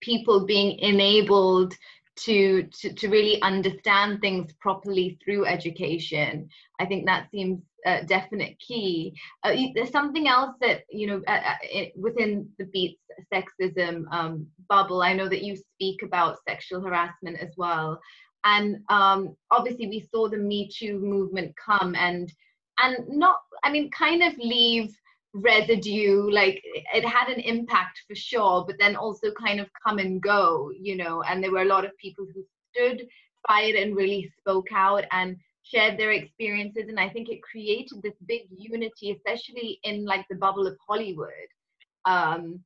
people 0.00 0.46
being 0.46 0.78
enabled 0.78 1.74
to, 2.16 2.62
to 2.62 2.92
to 2.92 3.08
really 3.08 3.42
understand 3.42 4.20
things 4.20 4.52
properly 4.60 5.18
through 5.24 5.46
education. 5.46 6.48
I 6.78 6.86
think 6.86 7.06
that 7.06 7.28
seems 7.32 7.60
a 7.84 8.04
definite 8.04 8.56
key. 8.60 9.18
Uh, 9.42 9.56
there's 9.74 9.90
something 9.90 10.28
else 10.28 10.54
that 10.60 10.82
you 10.88 11.08
know 11.08 11.22
uh, 11.26 11.32
uh, 11.32 11.56
it, 11.62 11.92
within 11.96 12.48
the 12.60 12.66
Beats 12.66 13.00
sexism 13.32 14.04
um, 14.12 14.46
bubble. 14.68 15.02
I 15.02 15.12
know 15.12 15.28
that 15.28 15.42
you 15.42 15.56
speak 15.56 16.04
about 16.04 16.38
sexual 16.48 16.80
harassment 16.82 17.36
as 17.40 17.52
well 17.56 17.98
and 18.44 18.78
um, 18.88 19.36
obviously 19.50 19.86
we 19.86 20.06
saw 20.12 20.28
the 20.28 20.36
me 20.36 20.68
too 20.68 20.98
movement 20.98 21.54
come 21.56 21.94
and 21.94 22.32
and 22.78 22.96
not 23.08 23.36
i 23.62 23.70
mean 23.70 23.90
kind 23.90 24.22
of 24.22 24.36
leave 24.38 24.90
residue 25.32 26.30
like 26.30 26.60
it 26.64 27.04
had 27.04 27.28
an 27.28 27.40
impact 27.40 28.00
for 28.06 28.14
sure 28.14 28.64
but 28.66 28.76
then 28.78 28.94
also 28.94 29.32
kind 29.32 29.60
of 29.60 29.68
come 29.84 29.98
and 29.98 30.22
go 30.22 30.70
you 30.80 30.96
know 30.96 31.22
and 31.22 31.42
there 31.42 31.50
were 31.50 31.62
a 31.62 31.72
lot 31.76 31.84
of 31.84 31.96
people 31.98 32.24
who 32.32 32.44
stood 32.72 33.06
by 33.48 33.62
it 33.62 33.76
and 33.76 33.96
really 33.96 34.30
spoke 34.38 34.68
out 34.72 35.04
and 35.10 35.36
shared 35.62 35.98
their 35.98 36.12
experiences 36.12 36.84
and 36.88 37.00
i 37.00 37.08
think 37.08 37.28
it 37.28 37.42
created 37.42 38.00
this 38.02 38.14
big 38.26 38.42
unity 38.56 39.10
especially 39.10 39.80
in 39.82 40.04
like 40.04 40.24
the 40.30 40.36
bubble 40.36 40.66
of 40.66 40.76
hollywood. 40.86 41.28
Um, 42.06 42.60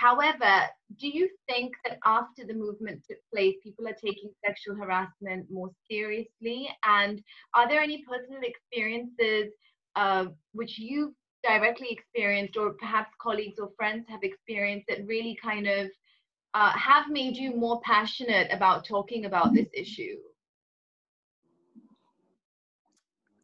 However, 0.00 0.66
do 0.98 1.08
you 1.08 1.28
think 1.48 1.74
that 1.84 1.98
after 2.04 2.46
the 2.46 2.54
movement 2.54 3.04
took 3.08 3.18
place, 3.32 3.56
people 3.62 3.86
are 3.86 3.94
taking 3.94 4.30
sexual 4.44 4.74
harassment 4.74 5.46
more 5.50 5.70
seriously? 5.90 6.68
And 6.84 7.22
are 7.54 7.68
there 7.68 7.82
any 7.82 8.04
personal 8.08 8.40
experiences 8.42 9.52
uh, 9.94 10.26
which 10.52 10.78
you've 10.78 11.12
directly 11.44 11.88
experienced, 11.90 12.56
or 12.56 12.74
perhaps 12.74 13.10
colleagues 13.20 13.58
or 13.58 13.70
friends 13.76 14.06
have 14.08 14.22
experienced 14.22 14.86
that 14.88 15.06
really 15.06 15.36
kind 15.42 15.66
of 15.66 15.88
uh, 16.54 16.70
have 16.70 17.10
made 17.10 17.36
you 17.36 17.54
more 17.56 17.80
passionate 17.80 18.48
about 18.52 18.84
talking 18.84 19.24
about 19.24 19.52
this 19.52 19.68
issue? 19.74 20.16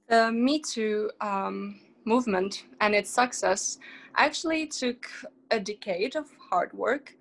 The 0.09 0.33
Me 0.33 0.61
Too 0.61 1.11
um, 1.21 1.81
movement 2.05 2.65
and 2.81 2.95
its 2.95 3.11
success 3.11 3.79
actually 4.17 4.67
took 4.67 5.07
a 5.51 5.61
decade 5.61 6.17
of 6.17 6.27
hard 6.51 6.73
work, 6.73 7.15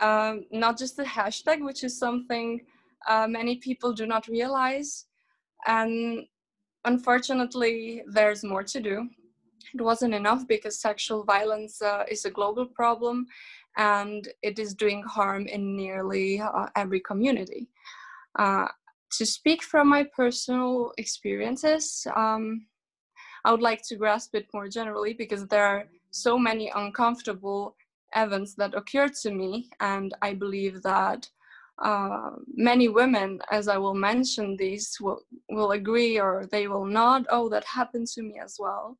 um, 0.00 0.44
not 0.50 0.78
just 0.78 0.96
the 0.96 1.04
hashtag, 1.04 1.64
which 1.64 1.84
is 1.84 1.98
something 1.98 2.60
uh, 3.08 3.26
many 3.28 3.56
people 3.56 3.92
do 3.92 4.06
not 4.06 4.28
realize. 4.28 5.06
And 5.66 6.26
unfortunately, 6.84 8.02
there's 8.06 8.44
more 8.44 8.64
to 8.64 8.80
do. 8.80 9.08
It 9.74 9.80
wasn't 9.80 10.14
enough 10.14 10.46
because 10.46 10.80
sexual 10.80 11.24
violence 11.24 11.80
uh, 11.82 12.04
is 12.08 12.24
a 12.24 12.30
global 12.30 12.66
problem 12.66 13.26
and 13.76 14.28
it 14.42 14.58
is 14.58 14.74
doing 14.74 15.02
harm 15.02 15.46
in 15.46 15.76
nearly 15.76 16.40
uh, 16.40 16.66
every 16.76 17.00
community. 17.00 17.68
Uh, 18.38 18.68
to 19.12 19.26
speak 19.26 19.62
from 19.62 19.88
my 19.88 20.04
personal 20.16 20.92
experiences, 20.98 22.06
um, 22.14 22.66
I 23.44 23.50
would 23.52 23.62
like 23.62 23.82
to 23.88 23.96
grasp 23.96 24.34
it 24.34 24.46
more 24.52 24.68
generally 24.68 25.12
because 25.12 25.46
there 25.46 25.64
are 25.64 25.84
so 26.14 26.38
many 26.38 26.70
uncomfortable 26.76 27.76
events 28.14 28.54
that 28.54 28.74
occurred 28.74 29.14
to 29.14 29.30
me 29.32 29.68
and 29.80 30.14
i 30.22 30.32
believe 30.32 30.80
that 30.82 31.28
uh, 31.82 32.30
many 32.54 32.88
women, 32.88 33.40
as 33.50 33.66
I 33.68 33.78
will 33.78 33.94
mention 33.94 34.56
these, 34.56 34.96
will, 35.00 35.22
will 35.50 35.72
agree 35.72 36.20
or 36.20 36.46
they 36.50 36.68
will 36.68 36.86
not. 36.86 37.26
Oh, 37.30 37.48
that 37.48 37.64
happened 37.64 38.06
to 38.08 38.22
me 38.22 38.38
as 38.42 38.56
well. 38.58 38.96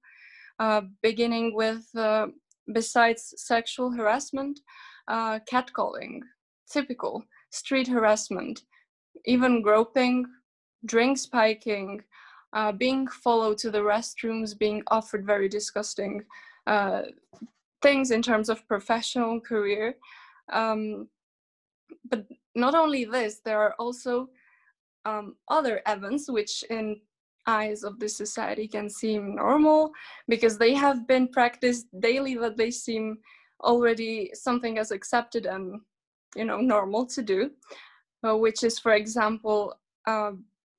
Uh, 0.58 0.82
beginning 1.02 1.54
with, 1.54 1.86
uh, 1.96 2.28
besides 2.72 3.34
sexual 3.36 3.92
harassment, 3.92 4.60
uh, 5.08 5.38
catcalling, 5.50 6.20
typical 6.70 7.22
street 7.50 7.86
harassment, 7.86 8.62
even 9.24 9.62
groping, 9.62 10.26
drink 10.86 11.18
spiking, 11.18 12.02
uh, 12.54 12.72
being 12.72 13.06
followed 13.06 13.58
to 13.58 13.70
the 13.70 13.78
restrooms, 13.78 14.58
being 14.58 14.82
offered 14.88 15.24
very 15.26 15.48
disgusting 15.48 16.24
uh, 16.66 17.02
things 17.82 18.10
in 18.10 18.22
terms 18.22 18.48
of 18.48 18.66
professional 18.66 19.40
career. 19.40 19.96
Um, 20.52 21.08
but 22.10 22.26
not 22.54 22.74
only 22.74 23.04
this, 23.04 23.40
there 23.44 23.60
are 23.60 23.74
also 23.78 24.28
um, 25.04 25.36
other 25.48 25.82
events 25.86 26.30
which 26.30 26.64
in 26.70 27.00
eyes 27.46 27.82
of 27.82 27.98
this 27.98 28.16
society 28.16 28.66
can 28.66 28.88
seem 28.88 29.36
normal 29.36 29.92
because 30.28 30.56
they 30.56 30.72
have 30.72 31.06
been 31.06 31.28
practiced 31.28 31.86
daily 32.00 32.34
that 32.36 32.56
they 32.56 32.70
seem 32.70 33.18
already 33.62 34.30
something 34.34 34.78
as 34.78 34.90
accepted 34.90 35.46
and 35.46 35.80
you 36.36 36.44
know 36.44 36.60
normal 36.60 37.06
to 37.06 37.22
do 37.22 37.50
uh, 38.26 38.36
which 38.36 38.64
is 38.64 38.78
for 38.78 38.92
example 38.92 39.74
uh, 40.06 40.32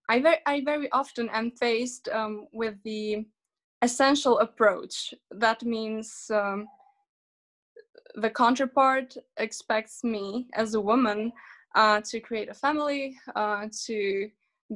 I, 0.10 0.22
very, 0.22 0.38
I 0.46 0.62
very 0.64 0.92
often 0.92 1.30
am 1.30 1.52
faced 1.52 2.10
um, 2.10 2.48
with 2.54 2.76
the 2.84 3.26
essential 3.82 4.40
approach 4.40 5.14
that 5.32 5.64
means 5.64 6.32
um, 6.34 6.68
the 8.16 8.30
counterpart 8.30 9.16
expects 9.38 10.04
me 10.04 10.48
as 10.54 10.74
a 10.74 10.82
woman 10.82 11.32
uh, 11.76 12.00
to 12.02 12.20
create 12.20 12.50
a 12.50 12.54
family, 12.54 13.18
uh, 13.36 13.68
to 13.86 14.30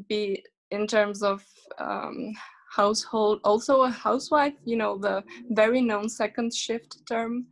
be 0.08 0.44
in 0.72 0.86
terms 0.86 1.24
of 1.24 1.44
um, 1.80 2.34
household, 2.70 3.40
also 3.44 3.84
a 3.84 3.90
housewife, 3.90 4.54
you 4.66 4.76
know, 4.76 4.98
the 4.98 5.24
very 5.52 5.82
known 5.82 6.10
second 6.10 6.54
shift 6.54 6.98
term, 7.08 7.48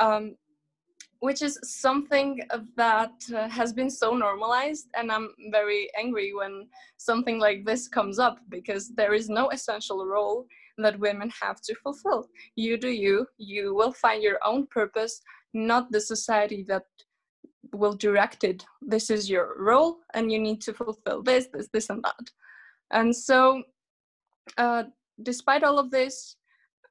um, 0.00 0.36
which 1.20 1.42
is 1.42 1.58
something 1.62 2.40
that 2.76 3.12
uh, 3.34 3.48
has 3.48 3.72
been 3.72 3.90
so 3.90 4.14
normalized. 4.14 4.86
And 4.94 5.10
I'm 5.10 5.30
very 5.50 5.90
angry 5.98 6.32
when 6.32 6.68
something 6.96 7.38
like 7.38 7.64
this 7.64 7.88
comes 7.88 8.18
up 8.18 8.38
because 8.48 8.94
there 8.94 9.14
is 9.14 9.28
no 9.28 9.50
essential 9.50 10.06
role 10.06 10.46
that 10.78 10.98
women 10.98 11.30
have 11.42 11.60
to 11.62 11.74
fulfill. 11.82 12.28
You 12.54 12.76
do 12.76 12.88
you, 12.88 13.26
you 13.38 13.74
will 13.74 13.92
find 13.92 14.22
your 14.22 14.38
own 14.44 14.66
purpose, 14.66 15.20
not 15.54 15.90
the 15.90 16.00
society 16.00 16.64
that 16.68 16.84
will 17.72 17.94
direct 17.94 18.44
it. 18.44 18.64
This 18.82 19.10
is 19.10 19.28
your 19.28 19.54
role, 19.58 19.98
and 20.14 20.30
you 20.30 20.38
need 20.38 20.60
to 20.62 20.72
fulfill 20.72 21.22
this, 21.22 21.48
this, 21.52 21.68
this, 21.72 21.90
and 21.90 22.04
that. 22.04 22.30
And 22.92 23.14
so, 23.14 23.62
uh, 24.58 24.84
despite 25.22 25.64
all 25.64 25.78
of 25.78 25.90
this, 25.90 26.36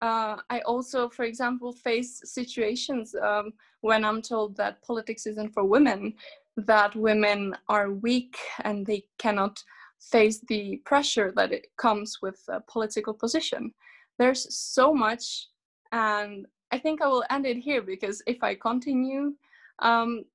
uh, 0.01 0.37
I 0.49 0.59
also, 0.61 1.09
for 1.09 1.23
example, 1.23 1.71
face 1.71 2.21
situations 2.25 3.15
um, 3.21 3.53
when 3.81 4.03
I'm 4.03 4.21
told 4.21 4.57
that 4.57 4.81
politics 4.83 5.25
isn't 5.25 5.53
for 5.53 5.63
women, 5.63 6.13
that 6.57 6.95
women 6.95 7.55
are 7.69 7.91
weak 7.91 8.37
and 8.63 8.85
they 8.85 9.05
cannot 9.17 9.63
face 9.99 10.39
the 10.47 10.81
pressure 10.85 11.31
that 11.35 11.51
it 11.51 11.67
comes 11.77 12.19
with 12.21 12.39
a 12.47 12.61
political 12.61 13.13
position. 13.13 13.73
There's 14.17 14.55
so 14.55 14.93
much, 14.93 15.47
and 15.91 16.45
I 16.71 16.77
think 16.79 17.01
I 17.01 17.07
will 17.07 17.23
end 17.29 17.45
it 17.45 17.57
here 17.57 17.81
because 17.81 18.21
if 18.27 18.43
I 18.43 18.55
continue, 18.55 19.33
um, 19.79 20.25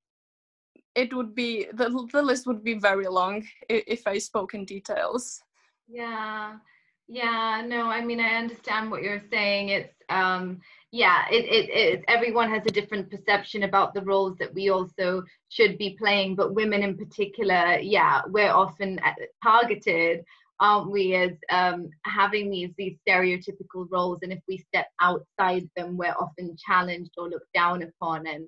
it 0.94 1.14
would 1.14 1.34
be 1.34 1.66
the, 1.72 2.08
the 2.12 2.22
list 2.22 2.46
would 2.46 2.64
be 2.64 2.74
very 2.74 3.06
long 3.06 3.46
if 3.68 4.06
I 4.06 4.18
spoke 4.18 4.54
in 4.54 4.64
details. 4.64 5.42
Yeah, 5.88 6.56
yeah, 7.10 7.62
no, 7.66 7.86
I 7.90 8.04
mean 8.04 8.20
I 8.20 8.36
understand 8.36 8.90
what 8.90 9.02
you're 9.02 9.22
saying. 9.32 9.70
It's 9.70 9.94
um, 10.08 10.60
yeah, 10.92 11.24
it, 11.30 11.44
it 11.44 11.70
it 11.70 12.04
everyone 12.06 12.50
has 12.50 12.62
a 12.66 12.70
different 12.70 13.10
perception 13.10 13.64
about 13.64 13.94
the 13.94 14.02
roles 14.02 14.38
that 14.38 14.54
we 14.54 14.70
also 14.70 15.24
should 15.48 15.76
be 15.76 15.96
playing, 15.98 16.36
but 16.36 16.54
women 16.54 16.82
in 16.84 16.96
particular, 16.96 17.78
yeah, 17.80 18.22
we're 18.28 18.52
often 18.52 19.00
uh, 19.00 19.14
targeted 19.42 20.24
aren't 20.60 20.90
we 20.90 21.14
as 21.14 21.32
um, 21.50 21.88
having 22.04 22.50
these 22.50 22.70
these 22.78 22.96
stereotypical 23.08 23.86
roles 23.90 24.18
and 24.22 24.32
if 24.32 24.40
we 24.46 24.58
step 24.58 24.86
outside 25.00 25.68
them 25.74 25.96
we're 25.96 26.14
often 26.20 26.54
challenged 26.56 27.12
or 27.16 27.28
looked 27.30 27.52
down 27.54 27.82
upon 27.82 28.26
and 28.26 28.46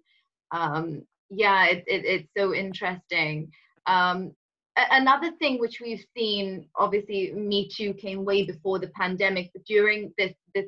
um, 0.52 1.02
yeah 1.30 1.66
it, 1.66 1.82
it, 1.87 2.04
it's 2.04 2.28
so 2.37 2.54
interesting 2.54 3.50
um, 3.87 4.32
another 4.76 5.30
thing 5.38 5.58
which 5.58 5.80
we've 5.82 6.04
seen 6.16 6.66
obviously 6.76 7.32
me 7.32 7.68
too 7.74 7.92
came 7.94 8.24
way 8.24 8.44
before 8.44 8.78
the 8.78 8.88
pandemic 8.88 9.50
but 9.52 9.64
during 9.64 10.12
this 10.18 10.32
this 10.54 10.66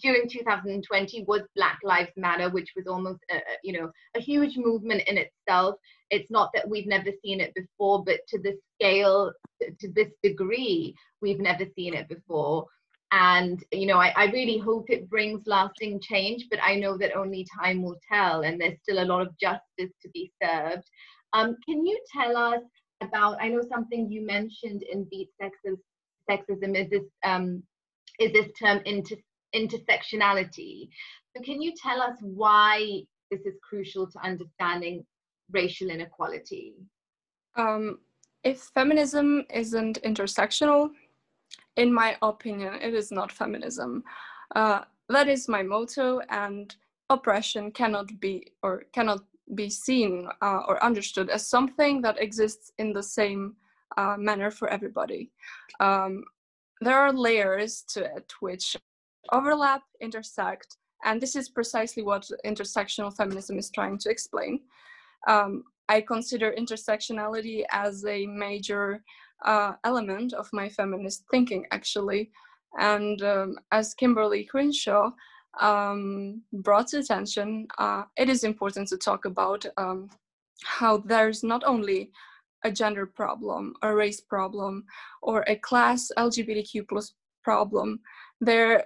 during 0.00 0.28
2020 0.28 1.24
was 1.26 1.42
black 1.56 1.78
lives 1.82 2.12
matter 2.16 2.48
which 2.48 2.70
was 2.76 2.86
almost 2.86 3.18
a, 3.30 3.38
you 3.64 3.72
know 3.72 3.90
a 4.16 4.20
huge 4.20 4.56
movement 4.56 5.02
in 5.08 5.18
itself. 5.18 5.74
It's 6.10 6.30
not 6.30 6.50
that 6.54 6.68
we've 6.68 6.86
never 6.86 7.10
seen 7.24 7.40
it 7.40 7.52
before 7.54 8.04
but 8.04 8.20
to 8.28 8.38
the 8.38 8.56
scale 8.74 9.32
to 9.80 9.92
this 9.92 10.08
degree 10.22 10.94
we've 11.20 11.40
never 11.40 11.64
seen 11.76 11.94
it 11.94 12.08
before. 12.08 12.66
And 13.10 13.60
you 13.72 13.86
know 13.86 13.98
I, 13.98 14.12
I 14.16 14.24
really 14.26 14.58
hope 14.58 14.90
it 14.90 15.10
brings 15.10 15.42
lasting 15.46 16.00
change 16.00 16.46
but 16.48 16.60
i 16.62 16.76
know 16.76 16.96
that 16.98 17.16
only 17.16 17.44
time 17.60 17.82
will 17.82 17.98
tell 18.08 18.42
and 18.42 18.60
there's 18.60 18.78
still 18.82 19.02
a 19.02 19.10
lot 19.10 19.22
of 19.22 19.36
justice 19.40 19.92
to 20.02 20.08
be 20.14 20.30
served. 20.40 20.84
Um, 21.32 21.56
can 21.66 21.84
you 21.84 22.00
tell 22.12 22.36
us 22.36 22.60
about 23.00 23.36
i 23.40 23.48
know 23.48 23.62
something 23.68 24.10
you 24.10 24.24
mentioned 24.24 24.82
in 24.82 25.06
beat 25.10 25.28
sexism, 25.40 25.78
sexism 26.30 26.76
is 26.76 26.88
this 26.90 27.08
um, 27.24 27.62
is 28.18 28.32
this 28.32 28.48
term 28.58 28.80
inter, 28.84 29.16
intersectionality 29.54 30.88
so 31.34 31.42
can 31.42 31.60
you 31.60 31.72
tell 31.80 32.00
us 32.00 32.16
why 32.20 33.02
this 33.30 33.40
is 33.46 33.54
crucial 33.68 34.06
to 34.06 34.18
understanding 34.24 35.04
racial 35.50 35.90
inequality 35.90 36.74
um, 37.56 37.98
if 38.44 38.70
feminism 38.74 39.44
isn't 39.52 40.00
intersectional 40.02 40.90
in 41.76 41.92
my 41.92 42.16
opinion, 42.22 42.74
it 42.74 42.94
is 42.94 43.10
not 43.10 43.32
feminism. 43.32 44.04
Uh, 44.54 44.82
that 45.08 45.28
is 45.28 45.48
my 45.48 45.62
motto, 45.62 46.20
and 46.28 46.74
oppression 47.08 47.72
cannot 47.72 48.20
be 48.20 48.52
or 48.62 48.84
cannot 48.92 49.20
be 49.54 49.70
seen 49.70 50.28
uh, 50.42 50.60
or 50.68 50.82
understood 50.82 51.28
as 51.30 51.46
something 51.46 52.02
that 52.02 52.20
exists 52.20 52.72
in 52.78 52.92
the 52.92 53.02
same 53.02 53.56
uh, 53.96 54.16
manner 54.18 54.50
for 54.50 54.68
everybody. 54.68 55.30
Um, 55.80 56.24
there 56.80 56.98
are 56.98 57.12
layers 57.12 57.82
to 57.88 58.04
it 58.04 58.32
which 58.40 58.76
overlap, 59.32 59.82
intersect, 60.00 60.76
and 61.04 61.20
this 61.20 61.36
is 61.36 61.48
precisely 61.48 62.02
what 62.02 62.30
intersectional 62.44 63.14
feminism 63.14 63.58
is 63.58 63.70
trying 63.70 63.98
to 63.98 64.10
explain. 64.10 64.60
Um, 65.28 65.64
I 65.88 66.00
consider 66.00 66.54
intersectionality 66.56 67.64
as 67.72 68.04
a 68.04 68.26
major 68.26 69.02
uh, 69.44 69.72
element 69.84 70.32
of 70.34 70.48
my 70.52 70.68
feminist 70.68 71.24
thinking, 71.30 71.66
actually. 71.72 72.30
And 72.78 73.20
um, 73.22 73.58
as 73.72 73.94
Kimberlé 73.94 74.48
Crenshaw 74.48 75.10
um, 75.58 76.42
brought 76.52 76.88
to 76.88 76.98
attention, 76.98 77.66
uh, 77.78 78.04
it 78.16 78.28
is 78.28 78.44
important 78.44 78.88
to 78.88 78.96
talk 78.96 79.24
about 79.24 79.64
um, 79.76 80.08
how 80.64 80.98
there's 80.98 81.42
not 81.42 81.64
only 81.64 82.10
a 82.64 82.70
gender 82.70 83.06
problem, 83.06 83.74
a 83.82 83.94
race 83.94 84.20
problem, 84.20 84.84
or 85.22 85.44
a 85.48 85.56
class 85.56 86.12
LGBTQ 86.16 86.88
plus 86.88 87.14
problem. 87.42 88.00
There 88.40 88.84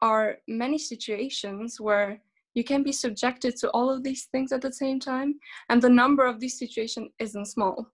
are 0.00 0.38
many 0.48 0.78
situations 0.78 1.80
where 1.80 2.22
you 2.54 2.64
can 2.64 2.82
be 2.82 2.92
subjected 2.92 3.56
to 3.56 3.70
all 3.70 3.90
of 3.90 4.02
these 4.02 4.24
things 4.32 4.52
at 4.52 4.62
the 4.62 4.72
same 4.72 5.00
time, 5.00 5.34
and 5.68 5.82
the 5.82 5.88
number 5.88 6.26
of 6.26 6.40
these 6.40 6.58
situations 6.58 7.10
isn't 7.18 7.46
small. 7.46 7.90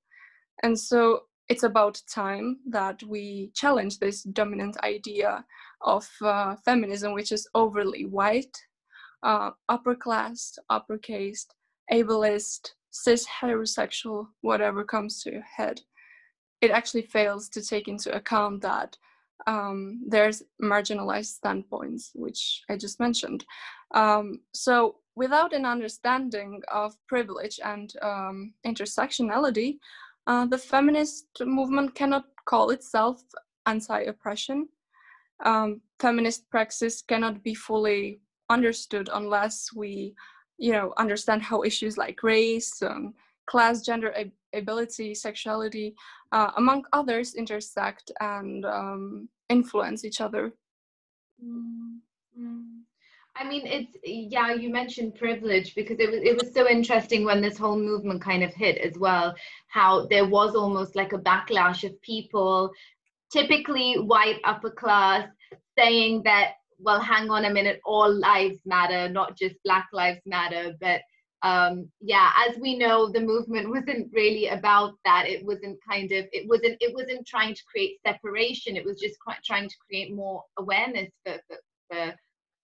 And 0.63 0.79
so 0.79 1.23
it's 1.49 1.63
about 1.63 2.03
time 2.09 2.59
that 2.69 3.03
we 3.03 3.51
challenge 3.55 3.99
this 3.99 4.23
dominant 4.23 4.77
idea 4.83 5.45
of 5.83 6.09
uh, 6.23 6.57
feminism, 6.65 7.13
which 7.13 7.33
is 7.33 7.49
overly 7.55 8.05
white, 8.05 8.57
uh, 9.23 9.51
upper 9.69 9.95
class, 9.95 10.59
uppercase, 10.71 11.47
ableist, 11.93 12.71
cis 12.91 13.27
heterosexual, 13.27 14.27
whatever 14.41 14.85
comes 14.85 15.23
to 15.23 15.33
your 15.33 15.43
head. 15.57 15.81
It 16.61 16.71
actually 16.71 17.03
fails 17.03 17.49
to 17.51 17.63
take 17.63 17.87
into 17.87 18.15
account 18.15 18.63
that 18.63 18.97
um, 19.47 20.03
there's 20.09 20.43
marginalized 20.63 21.37
standpoints, 21.37 22.11
which 22.15 22.63
I 22.69 22.77
just 22.77 22.99
mentioned. 22.99 23.45
Um, 23.95 24.41
so 24.53 24.97
without 25.15 25.53
an 25.53 25.65
understanding 25.65 26.63
of 26.73 26.97
privilege 27.07 27.61
and 27.65 27.93
um, 28.03 28.55
intersectionality, 28.67 29.79
uh, 30.27 30.47
the 30.47 30.59
feminist 30.59 31.27
movement 31.41 31.95
cannot 31.95 32.25
call 32.45 32.71
itself 32.71 33.23
anti-oppression. 33.67 34.69
Um, 35.45 35.81
feminist 35.99 36.49
praxis 36.51 37.03
cannot 37.03 37.43
be 37.43 37.55
fully 37.55 38.21
understood 38.49 39.09
unless 39.13 39.73
we, 39.75 40.15
you 40.59 40.73
know, 40.73 40.95
understand 40.97 41.43
how 41.43 41.63
issues 41.63 41.99
like 41.99 42.23
race, 42.23 42.83
um, 42.83 43.15
class, 43.47 43.83
gender, 43.83 44.15
ability, 44.55 45.15
sexuality, 45.15 45.95
uh, 46.33 46.51
among 46.57 46.85
others, 46.93 47.35
intersect 47.35 48.11
and 48.21 48.65
um, 48.65 49.29
influence 49.49 50.05
each 50.05 50.21
other. 50.21 50.53
Mm-hmm. 51.45 52.81
I 53.39 53.45
mean, 53.47 53.67
it's 53.67 53.97
yeah. 54.03 54.55
You 54.55 54.71
mentioned 54.71 55.17
privilege 55.17 55.75
because 55.75 55.99
it 56.01 56.11
was 56.11 56.21
it 56.23 56.41
was 56.41 56.55
so 56.55 56.69
interesting 56.69 57.25
when 57.25 57.41
this 57.41 57.59
whole 57.59 57.79
movement 57.79 58.23
kind 58.23 58.43
of 58.43 58.55
hit 58.55 58.79
as 58.79 58.99
well. 58.99 59.35
How 59.69 60.07
there 60.07 60.27
was 60.27 60.55
almost 60.55 60.97
like 60.97 61.13
a 61.13 61.19
backlash 61.19 61.85
of 61.85 62.01
people, 62.03 62.71
typically 63.31 63.95
white 63.95 64.41
upper 64.45 64.71
class, 64.71 65.29
saying 65.77 66.23
that 66.25 66.55
well, 66.79 67.01
hang 67.01 67.31
on 67.31 67.45
a 67.45 67.53
minute, 67.53 67.81
all 67.85 68.13
lives 68.13 68.59
matter, 68.65 69.09
not 69.09 69.37
just 69.37 69.57
Black 69.65 69.89
Lives 69.93 70.21
Matter, 70.27 70.75
but 70.81 71.01
um, 71.43 71.89
yeah, 72.01 72.31
as 72.49 72.59
we 72.59 72.77
know, 72.77 73.11
the 73.11 73.21
movement 73.21 73.71
wasn't 73.71 74.11
really 74.13 74.49
about 74.49 74.95
that. 75.05 75.27
It 75.29 75.45
wasn't 75.45 75.79
kind 75.89 76.11
of, 76.13 76.27
it 76.33 76.49
wasn't, 76.49 76.77
it 76.81 76.95
wasn't 76.95 77.27
trying 77.27 77.55
to 77.55 77.63
create 77.71 77.99
separation. 78.07 78.77
It 78.77 78.85
was 78.85 78.99
just 78.99 79.17
trying 79.45 79.69
to 79.69 79.77
create 79.87 80.15
more 80.15 80.43
awareness 80.59 81.11
for, 81.25 81.39
for, 81.49 81.57
for 81.91 82.15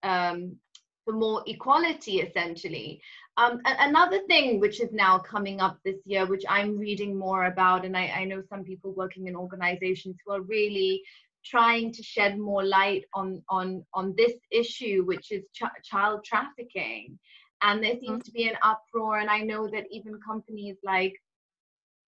um, 0.02 0.56
for 1.04 1.14
more 1.14 1.42
equality 1.46 2.20
essentially. 2.20 3.00
Um, 3.38 3.60
another 3.64 4.20
thing 4.28 4.60
which 4.60 4.80
is 4.80 4.92
now 4.92 5.18
coming 5.18 5.60
up 5.60 5.78
this 5.84 5.96
year, 6.04 6.26
which 6.26 6.44
I'm 6.48 6.78
reading 6.78 7.18
more 7.18 7.46
about, 7.46 7.84
and 7.84 7.96
I, 7.96 8.06
I 8.08 8.24
know 8.24 8.42
some 8.48 8.62
people 8.62 8.92
working 8.92 9.26
in 9.26 9.34
organizations 9.34 10.16
who 10.24 10.34
are 10.34 10.42
really 10.42 11.02
trying 11.44 11.92
to 11.92 12.02
shed 12.02 12.38
more 12.38 12.62
light 12.62 13.04
on 13.14 13.42
on 13.48 13.84
on 13.94 14.14
this 14.16 14.34
issue, 14.50 15.04
which 15.06 15.32
is 15.32 15.44
ch- 15.54 15.82
child 15.82 16.24
trafficking. 16.24 17.18
And 17.62 17.82
there 17.82 17.94
seems 17.94 18.04
mm-hmm. 18.04 18.18
to 18.20 18.32
be 18.32 18.48
an 18.48 18.56
uproar, 18.62 19.18
and 19.18 19.30
I 19.30 19.40
know 19.40 19.68
that 19.68 19.86
even 19.90 20.20
companies 20.20 20.76
like 20.84 21.14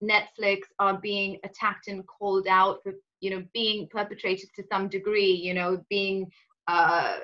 Netflix 0.03 0.63
are 0.79 0.99
being 0.99 1.39
attacked 1.45 1.89
and 1.89 2.07
called 2.07 2.47
out 2.49 2.81
for 2.83 2.93
you 3.21 3.31
know 3.31 3.45
being 3.55 3.89
perpetrated 3.89 4.51
to 4.57 4.65
some 4.71 4.89
degree, 4.89 5.33
you 5.33 5.55
know 5.55 5.83
being 5.89 6.31
uh, 6.69 7.17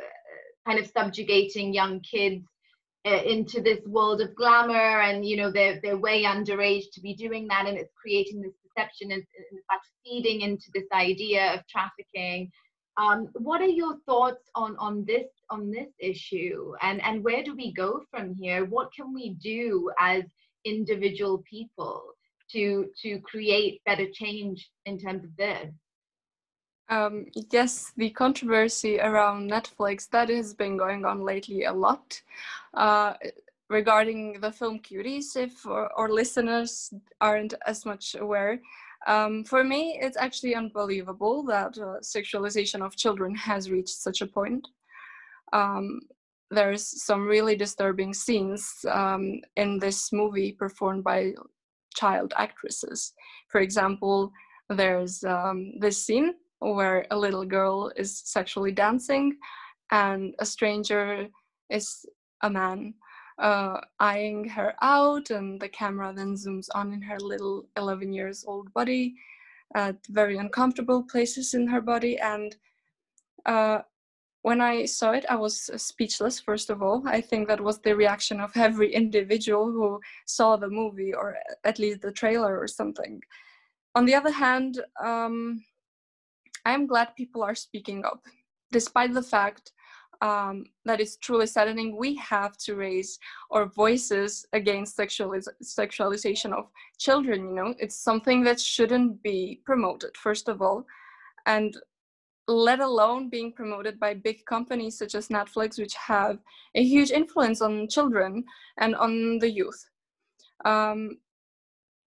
kind 0.66 0.78
of 0.78 0.86
subjugating 0.86 1.72
young 1.72 2.00
kids 2.00 2.44
uh, 3.06 3.22
into 3.24 3.60
this 3.62 3.80
world 3.86 4.20
of 4.20 4.34
glamour 4.34 5.00
and 5.00 5.24
you 5.24 5.36
know 5.36 5.50
they're 5.50 5.80
they're 5.82 5.96
way 5.96 6.24
underage 6.24 6.84
to 6.92 7.00
be 7.00 7.14
doing 7.14 7.46
that. 7.48 7.66
And 7.66 7.78
it's 7.78 7.92
creating 8.00 8.42
this 8.42 8.52
perception 8.62 9.10
and 9.12 9.22
in 9.52 9.58
fact 9.68 9.86
feeding 10.04 10.42
into 10.42 10.66
this 10.74 10.86
idea 10.92 11.54
of 11.54 11.66
trafficking. 11.66 12.50
Um, 12.96 13.28
what 13.34 13.62
are 13.62 13.68
your 13.68 13.96
thoughts 14.06 14.50
on 14.54 14.76
on 14.78 15.04
this 15.06 15.28
on 15.48 15.70
this 15.70 15.88
issue? 15.98 16.74
And 16.82 17.02
and 17.02 17.24
where 17.24 17.42
do 17.42 17.54
we 17.56 17.72
go 17.72 18.02
from 18.10 18.34
here? 18.34 18.66
What 18.66 18.92
can 18.94 19.14
we 19.14 19.34
do 19.42 19.90
as 19.98 20.24
individual 20.64 21.42
people 21.48 22.02
to 22.52 22.90
to 23.02 23.20
create 23.20 23.80
better 23.86 24.06
change 24.12 24.68
in 24.84 24.98
terms 24.98 25.24
of 25.24 25.34
this 25.36 25.72
um, 26.90 27.26
yes, 27.50 27.92
the 27.96 28.10
controversy 28.10 29.00
around 29.00 29.50
Netflix 29.50 30.10
that 30.10 30.28
has 30.28 30.52
been 30.52 30.76
going 30.76 31.04
on 31.04 31.20
lately 31.20 31.64
a 31.64 31.72
lot. 31.72 32.20
Uh, 32.74 33.14
regarding 33.68 34.40
the 34.40 34.50
film 34.50 34.80
Cuties, 34.80 35.36
if 35.36 35.64
our, 35.66 36.08
listeners 36.10 36.92
aren't 37.20 37.54
as 37.66 37.86
much 37.86 38.16
aware, 38.16 38.60
um, 39.06 39.44
for 39.44 39.62
me, 39.62 39.98
it's 40.02 40.16
actually 40.16 40.56
unbelievable 40.56 41.44
that 41.44 41.78
uh, 41.78 42.00
sexualization 42.02 42.84
of 42.84 42.96
children 42.96 43.34
has 43.36 43.70
reached 43.70 43.96
such 43.96 44.20
a 44.20 44.26
point. 44.26 44.66
Um, 45.52 46.00
there's 46.50 47.02
some 47.04 47.26
really 47.26 47.54
disturbing 47.54 48.12
scenes 48.12 48.84
um, 48.90 49.40
in 49.56 49.78
this 49.78 50.12
movie 50.12 50.52
performed 50.52 51.04
by 51.04 51.34
child 51.94 52.34
actresses. 52.36 53.12
For 53.48 53.60
example, 53.60 54.32
there's 54.68 55.22
um, 55.22 55.78
this 55.78 56.04
scene 56.04 56.34
where 56.60 57.06
a 57.10 57.18
little 57.18 57.44
girl 57.44 57.90
is 57.96 58.22
sexually 58.24 58.72
dancing 58.72 59.36
and 59.90 60.34
a 60.38 60.46
stranger 60.46 61.26
is 61.68 62.06
a 62.42 62.50
man 62.50 62.94
uh, 63.38 63.80
eyeing 63.98 64.46
her 64.46 64.74
out 64.82 65.30
and 65.30 65.60
the 65.60 65.68
camera 65.68 66.12
then 66.14 66.34
zooms 66.34 66.68
on 66.74 66.92
in 66.92 67.00
her 67.00 67.18
little 67.18 67.66
11 67.76 68.12
years 68.12 68.44
old 68.46 68.72
body 68.74 69.14
at 69.74 69.96
very 70.08 70.36
uncomfortable 70.36 71.02
places 71.02 71.54
in 71.54 71.66
her 71.66 71.80
body 71.80 72.18
and 72.18 72.56
uh, 73.46 73.80
when 74.42 74.60
I 74.60 74.86
saw 74.86 75.12
it, 75.12 75.26
I 75.28 75.36
was 75.36 75.70
speechless, 75.76 76.40
first 76.40 76.70
of 76.70 76.82
all. 76.82 77.02
I 77.06 77.20
think 77.20 77.46
that 77.48 77.60
was 77.60 77.78
the 77.78 77.94
reaction 77.94 78.40
of 78.40 78.56
every 78.56 78.94
individual 78.94 79.66
who 79.66 80.00
saw 80.24 80.56
the 80.56 80.68
movie 80.68 81.12
or 81.12 81.36
at 81.64 81.78
least 81.78 82.00
the 82.00 82.12
trailer 82.12 82.58
or 82.58 82.66
something. 82.66 83.20
On 83.94 84.06
the 84.06 84.14
other 84.14 84.30
hand, 84.30 84.82
um, 85.02 85.62
I'm 86.64 86.86
glad 86.86 87.16
people 87.16 87.42
are 87.42 87.54
speaking 87.54 88.04
up, 88.04 88.24
despite 88.72 89.14
the 89.14 89.22
fact 89.22 89.72
um, 90.22 90.64
that 90.84 91.00
it's 91.00 91.16
truly 91.16 91.46
saddening. 91.46 91.96
We 91.96 92.14
have 92.16 92.56
to 92.58 92.74
raise 92.74 93.18
our 93.50 93.66
voices 93.66 94.46
against 94.52 94.98
sexualiz- 94.98 95.48
sexualization 95.62 96.52
of 96.52 96.68
children. 96.98 97.48
You 97.48 97.54
know, 97.54 97.74
it's 97.78 97.96
something 97.96 98.42
that 98.44 98.60
shouldn't 98.60 99.22
be 99.22 99.60
promoted, 99.64 100.16
first 100.16 100.48
of 100.48 100.60
all, 100.60 100.84
and 101.46 101.74
let 102.46 102.80
alone 102.80 103.30
being 103.30 103.52
promoted 103.52 103.98
by 104.00 104.12
big 104.14 104.44
companies 104.44 104.98
such 104.98 105.14
as 105.14 105.28
Netflix, 105.28 105.78
which 105.78 105.94
have 105.94 106.38
a 106.74 106.82
huge 106.82 107.10
influence 107.10 107.62
on 107.62 107.88
children 107.88 108.44
and 108.78 108.94
on 108.96 109.38
the 109.38 109.50
youth. 109.50 109.88
Um, 110.64 111.18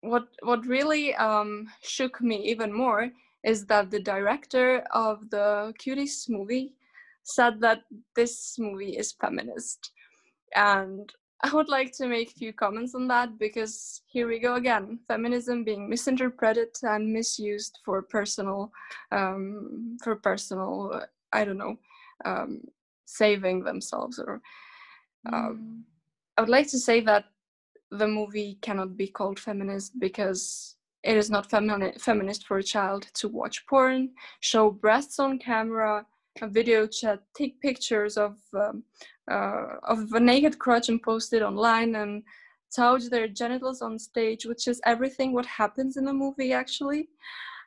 what 0.01 0.29
what 0.43 0.65
really 0.67 1.15
um, 1.17 1.69
shook 1.83 2.21
me 2.23 2.37
even 2.51 2.73
more 2.73 3.11
is 3.45 3.67
that 3.67 3.91
the 3.91 4.01
director 4.01 4.85
of 4.93 5.31
the 5.31 5.73
Cuties 5.81 6.29
movie 6.29 6.75
said 7.23 7.61
that 7.61 7.83
this 8.17 8.57
movie 8.59 8.97
is 8.97 9.13
feminist. 9.13 9.93
And 10.55 11.13
I 11.43 11.55
would 11.55 11.69
like 11.69 11.93
to 11.93 12.07
make 12.07 12.31
a 12.31 12.39
few 12.39 12.53
comments 12.53 12.95
on 12.95 13.09
that 13.09 13.39
because 13.39 14.03
here 14.07 14.29
we 14.29 14.39
go 14.39 14.57
again 14.57 14.99
feminism 15.09 15.65
being 15.65 15.89
misinterpreted 15.89 16.69
and 16.83 17.13
misused 17.13 17.79
for 17.85 18.03
personal, 18.03 18.71
um, 19.11 19.97
for 20.03 20.17
personal, 20.17 21.03
I 21.33 21.45
don't 21.45 21.57
know, 21.57 21.77
um, 22.27 22.61
saving 23.07 23.65
themselves. 23.65 24.19
Or 24.19 24.43
um, 25.33 25.35
mm. 25.35 25.83
I 26.37 26.43
would 26.43 26.51
like 26.51 26.69
to 26.69 26.79
say 26.79 27.01
that 27.03 27.25
the 27.91 28.07
movie 28.07 28.59
cannot 28.61 28.97
be 28.97 29.09
called 29.09 29.41
feminist 29.41 29.99
because 29.99 30.77
it 31.03 31.17
is 31.17 31.31
not 31.31 31.49
femini- 31.49 32.01
feminist 32.01 32.47
for 32.47 32.59
a 32.59 32.63
child 32.63 33.07
to 33.15 33.29
watch 33.29 33.67
porn, 33.67 34.11
show 34.41 34.71
breasts 34.71 35.19
on 35.19 35.39
camera, 35.39 36.05
a 36.43 36.49
video 36.49 36.87
chat, 36.87 37.21
take 37.35 37.61
pictures 37.61 38.17
of 38.17 38.37
um, 38.55 38.85
uh, 39.31 39.77
of 39.85 40.13
a 40.13 40.21
naked 40.21 40.59
crotch 40.59 40.89
and 40.89 41.03
post 41.03 41.33
it 41.33 41.43
online, 41.43 41.95
and 41.97 42.23
touch 42.75 43.05
their 43.11 43.29
genitals 43.29 43.83
on 43.83 43.99
stage, 43.99 44.45
which 44.45 44.69
is 44.69 44.81
everything 44.85 45.33
what 45.33 45.47
happens 45.47 45.97
in 45.97 46.05
the 46.05 46.13
movie 46.13 46.53
actually. 46.53 47.09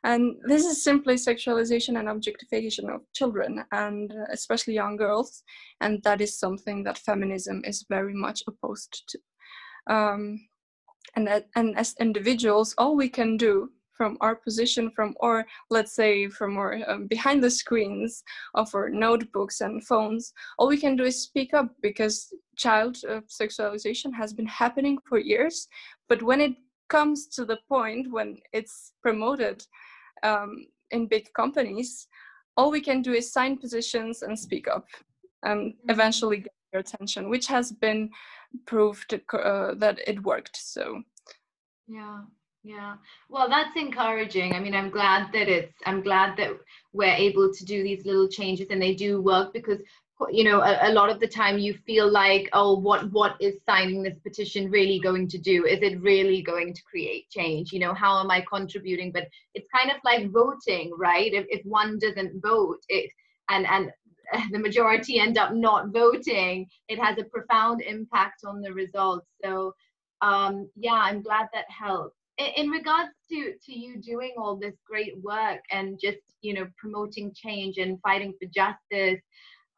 And 0.04 0.36
this 0.46 0.66
is 0.66 0.84
simply 0.84 1.14
sexualization 1.14 1.98
and 1.98 2.10
objectification 2.10 2.90
of 2.90 3.00
children, 3.14 3.64
and 3.72 4.12
especially 4.30 4.74
young 4.74 4.96
girls. 4.96 5.42
And 5.80 6.02
that 6.02 6.20
is 6.20 6.38
something 6.38 6.84
that 6.84 6.98
feminism 6.98 7.62
is 7.64 7.86
very 7.88 8.12
much 8.12 8.42
opposed 8.46 9.02
to. 9.08 9.18
Um, 9.94 10.40
and 11.16 11.26
that, 11.26 11.48
and 11.56 11.76
as 11.76 11.94
individuals 12.00 12.74
all 12.78 12.96
we 12.96 13.08
can 13.08 13.36
do 13.36 13.70
from 13.96 14.18
our 14.20 14.34
position 14.34 14.90
from 14.90 15.14
or 15.20 15.46
let's 15.70 15.94
say 15.94 16.28
from 16.28 16.56
our 16.56 16.78
um, 16.88 17.06
behind 17.06 17.42
the 17.42 17.50
screens 17.50 18.22
of 18.54 18.74
our 18.74 18.88
notebooks 18.90 19.60
and 19.60 19.86
phones 19.86 20.32
all 20.58 20.68
we 20.68 20.76
can 20.76 20.96
do 20.96 21.04
is 21.04 21.22
speak 21.22 21.54
up 21.54 21.68
because 21.80 22.32
child 22.56 22.96
uh, 23.08 23.20
sexualization 23.28 24.12
has 24.12 24.32
been 24.32 24.46
happening 24.46 24.98
for 25.08 25.18
years 25.18 25.68
but 26.08 26.22
when 26.22 26.40
it 26.40 26.54
comes 26.88 27.28
to 27.28 27.44
the 27.44 27.58
point 27.68 28.10
when 28.10 28.36
it's 28.52 28.92
promoted 29.02 29.64
um, 30.22 30.66
in 30.90 31.06
big 31.06 31.32
companies 31.34 32.08
all 32.56 32.70
we 32.70 32.80
can 32.80 33.02
do 33.02 33.12
is 33.12 33.32
sign 33.32 33.56
positions 33.56 34.22
and 34.22 34.38
speak 34.38 34.68
up 34.68 34.86
and 35.44 35.72
mm-hmm. 35.72 35.90
eventually 35.90 36.38
get 36.38 36.52
attention 36.78 37.28
which 37.28 37.46
has 37.46 37.72
been 37.72 38.10
proved 38.66 39.20
uh, 39.32 39.74
that 39.74 39.98
it 40.06 40.22
worked. 40.22 40.56
So, 40.56 41.02
yeah, 41.86 42.22
yeah. 42.62 42.96
Well, 43.28 43.48
that's 43.48 43.76
encouraging. 43.76 44.54
I 44.54 44.60
mean, 44.60 44.74
I'm 44.74 44.90
glad 44.90 45.32
that 45.32 45.48
it's. 45.48 45.74
I'm 45.86 46.02
glad 46.02 46.36
that 46.38 46.50
we're 46.92 47.14
able 47.14 47.52
to 47.52 47.64
do 47.64 47.82
these 47.82 48.06
little 48.06 48.28
changes 48.28 48.68
and 48.70 48.80
they 48.80 48.94
do 48.94 49.20
work 49.20 49.52
because 49.52 49.80
you 50.30 50.44
know 50.44 50.60
a, 50.60 50.78
a, 50.88 50.92
lot 50.92 51.10
of 51.10 51.18
the 51.18 51.26
time 51.26 51.58
you 51.58 51.74
feel 51.84 52.10
like 52.10 52.48
oh 52.52 52.78
what 52.78 53.10
what 53.10 53.34
is 53.40 53.56
signing 53.66 54.00
this 54.00 54.16
petition 54.22 54.70
really 54.70 55.00
going 55.00 55.26
to 55.28 55.38
do 55.38 55.66
is 55.66 55.80
it 55.82 56.00
really 56.00 56.40
going 56.40 56.72
to 56.72 56.80
create 56.84 57.28
change 57.30 57.72
you 57.72 57.80
know 57.80 57.92
how 57.92 58.20
am 58.20 58.30
i 58.30 58.40
contributing 58.48 59.10
but 59.10 59.26
it's 59.54 59.66
kind 59.74 59.90
of 59.90 59.96
like 60.04 60.30
voting 60.30 60.92
right 60.96 61.34
if, 61.34 61.44
if 61.50 61.66
one 61.66 61.98
doesn't 61.98 62.40
vote 62.40 62.78
it 62.88 63.10
and 63.50 63.66
and 63.66 63.90
the 64.50 64.58
majority 64.58 65.18
end 65.18 65.38
up 65.38 65.52
not 65.54 65.88
voting, 65.88 66.66
it 66.88 66.98
has 66.98 67.18
a 67.18 67.24
profound 67.24 67.82
impact 67.82 68.42
on 68.44 68.60
the 68.60 68.72
results. 68.72 69.26
So 69.42 69.74
um, 70.22 70.70
yeah, 70.76 71.00
I'm 71.02 71.22
glad 71.22 71.48
that 71.52 71.66
helped. 71.68 72.16
In, 72.38 72.46
in 72.56 72.70
regards 72.70 73.10
to 73.30 73.54
to 73.64 73.72
you 73.72 74.00
doing 74.00 74.34
all 74.38 74.56
this 74.56 74.74
great 74.86 75.14
work 75.22 75.60
and 75.70 75.98
just 76.00 76.18
you 76.40 76.54
know 76.54 76.66
promoting 76.78 77.32
change 77.34 77.78
and 77.78 78.00
fighting 78.00 78.32
for 78.40 78.48
justice, 78.48 79.20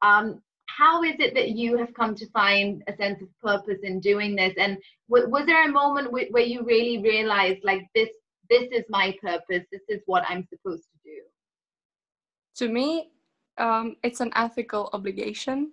um, 0.02 0.40
how 0.66 1.02
is 1.02 1.14
it 1.18 1.34
that 1.34 1.50
you 1.50 1.76
have 1.78 1.92
come 1.94 2.14
to 2.14 2.28
find 2.30 2.82
a 2.86 2.96
sense 2.96 3.22
of 3.22 3.28
purpose 3.40 3.78
in 3.82 4.00
doing 4.00 4.36
this? 4.36 4.54
And 4.58 4.78
w- 5.08 5.30
was 5.30 5.46
there 5.46 5.64
a 5.68 5.72
moment 5.72 6.06
w- 6.06 6.30
where 6.30 6.44
you 6.44 6.64
really 6.64 7.02
realized 7.02 7.60
like 7.64 7.82
this 7.94 8.08
this 8.48 8.68
is 8.70 8.84
my 8.88 9.14
purpose, 9.20 9.66
this 9.72 9.82
is 9.88 10.00
what 10.06 10.24
I'm 10.28 10.46
supposed 10.48 10.84
to 10.84 10.98
do? 11.04 11.22
To 12.56 12.72
me, 12.72 13.10
um, 13.58 13.96
it's 14.02 14.20
an 14.20 14.32
ethical 14.36 14.90
obligation. 14.92 15.72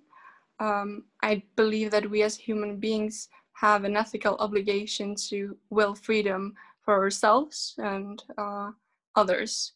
Um, 0.59 1.05
I 1.21 1.43
believe 1.55 1.91
that 1.91 2.09
we 2.09 2.23
as 2.23 2.35
human 2.37 2.77
beings 2.77 3.29
have 3.53 3.83
an 3.83 3.95
ethical 3.95 4.35
obligation 4.39 5.15
to 5.29 5.57
will 5.69 5.95
freedom 5.95 6.53
for 6.81 6.95
ourselves 6.95 7.75
and 7.77 8.21
uh, 8.37 8.71
others. 9.15 9.73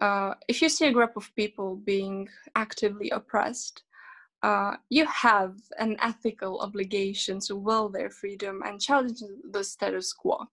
Uh, 0.00 0.34
if 0.48 0.62
you 0.62 0.68
see 0.68 0.86
a 0.86 0.92
group 0.92 1.16
of 1.16 1.34
people 1.34 1.76
being 1.76 2.28
actively 2.54 3.10
oppressed, 3.10 3.82
uh, 4.42 4.76
you 4.88 5.04
have 5.06 5.56
an 5.78 5.96
ethical 6.00 6.60
obligation 6.60 7.40
to 7.40 7.56
will 7.56 7.88
their 7.88 8.10
freedom 8.10 8.62
and 8.64 8.80
challenge 8.80 9.20
the 9.50 9.64
status 9.64 10.12
quo 10.12 10.46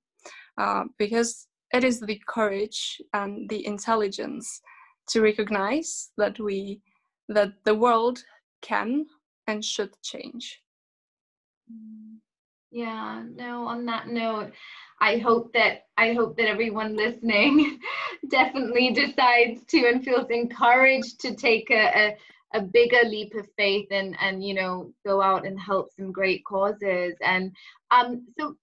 uh, 0.57 0.85
because 0.97 1.47
it 1.71 1.83
is 1.83 1.99
the 1.99 2.19
courage 2.27 3.01
and 3.13 3.47
the 3.49 3.65
intelligence 3.65 4.61
to 5.07 5.21
recognize 5.21 6.11
that 6.17 6.39
we 6.39 6.81
that 7.29 7.53
the 7.63 7.75
world 7.75 8.23
can 8.61 9.05
and 9.47 9.63
should 9.63 9.91
change. 10.03 10.61
Mm, 11.71 12.17
yeah 12.71 13.23
no 13.33 13.65
on 13.65 13.85
that 13.85 14.07
note 14.07 14.51
i 15.01 15.17
hope 15.17 15.51
that 15.53 15.85
i 15.97 16.13
hope 16.13 16.37
that 16.37 16.47
everyone 16.47 16.95
listening 16.95 17.79
definitely 18.29 18.91
decides 18.91 19.63
to 19.65 19.87
and 19.87 20.03
feels 20.03 20.29
encouraged 20.29 21.19
to 21.19 21.35
take 21.35 21.69
a, 21.71 21.87
a 21.95 22.17
a 22.55 22.61
bigger 22.61 23.03
leap 23.05 23.33
of 23.35 23.47
faith 23.57 23.87
and 23.91 24.15
and 24.21 24.43
you 24.43 24.53
know 24.53 24.91
go 25.05 25.21
out 25.21 25.45
and 25.45 25.59
help 25.59 25.89
some 25.95 26.11
great 26.11 26.43
causes. 26.45 27.13
And 27.21 27.51
um 27.91 28.25
so 28.39 28.55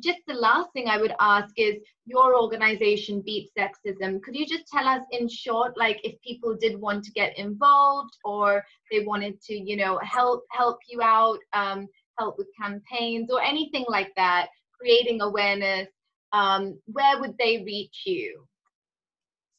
just 0.00 0.18
the 0.26 0.34
last 0.34 0.72
thing 0.72 0.88
I 0.88 0.98
would 0.98 1.14
ask 1.20 1.52
is 1.56 1.76
your 2.04 2.38
organization 2.40 3.22
Beat 3.24 3.50
Sexism. 3.56 4.22
Could 4.22 4.36
you 4.36 4.46
just 4.46 4.66
tell 4.68 4.86
us 4.86 5.02
in 5.12 5.28
short, 5.28 5.76
like 5.76 6.00
if 6.04 6.20
people 6.20 6.56
did 6.58 6.80
want 6.80 7.04
to 7.04 7.12
get 7.12 7.38
involved 7.38 8.14
or 8.24 8.64
they 8.90 9.00
wanted 9.04 9.40
to, 9.42 9.54
you 9.54 9.76
know, 9.76 9.98
help 10.02 10.44
help 10.50 10.78
you 10.88 11.00
out, 11.02 11.38
um, 11.52 11.86
help 12.18 12.38
with 12.38 12.48
campaigns 12.60 13.30
or 13.30 13.42
anything 13.42 13.84
like 13.88 14.12
that, 14.16 14.48
creating 14.78 15.20
awareness, 15.20 15.88
um, 16.32 16.78
where 16.86 17.20
would 17.20 17.36
they 17.38 17.62
reach 17.64 18.02
you? 18.06 18.46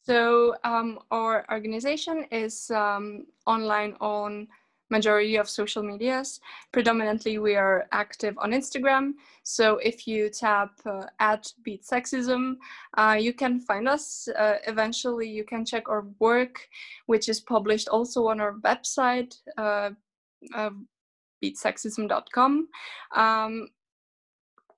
So 0.02 0.56
um, 0.64 0.98
our 1.10 1.44
organization 1.50 2.24
is 2.30 2.70
um, 2.70 3.26
online 3.46 3.94
on 4.00 4.48
majority 4.90 5.36
of 5.36 5.48
social 5.48 5.82
medias. 5.82 6.40
Predominantly, 6.72 7.38
we 7.38 7.56
are 7.56 7.86
active 7.92 8.36
on 8.38 8.50
Instagram. 8.50 9.12
So 9.42 9.78
if 9.78 10.06
you 10.06 10.28
tap 10.30 10.72
uh, 10.84 11.06
at 11.18 11.52
Beat 11.64 11.82
Sexism, 11.82 12.56
uh, 12.96 13.16
you 13.18 13.32
can 13.32 13.60
find 13.60 13.88
us. 13.88 14.28
Uh, 14.28 14.56
eventually, 14.66 15.28
you 15.28 15.44
can 15.44 15.64
check 15.64 15.88
our 15.88 16.06
work, 16.18 16.68
which 17.06 17.28
is 17.28 17.40
published 17.40 17.88
also 17.88 18.26
on 18.26 18.40
our 18.40 18.54
website, 18.64 19.36
uh, 19.56 19.90
beatsexism.com. 21.42 22.68
Um, 23.16 23.68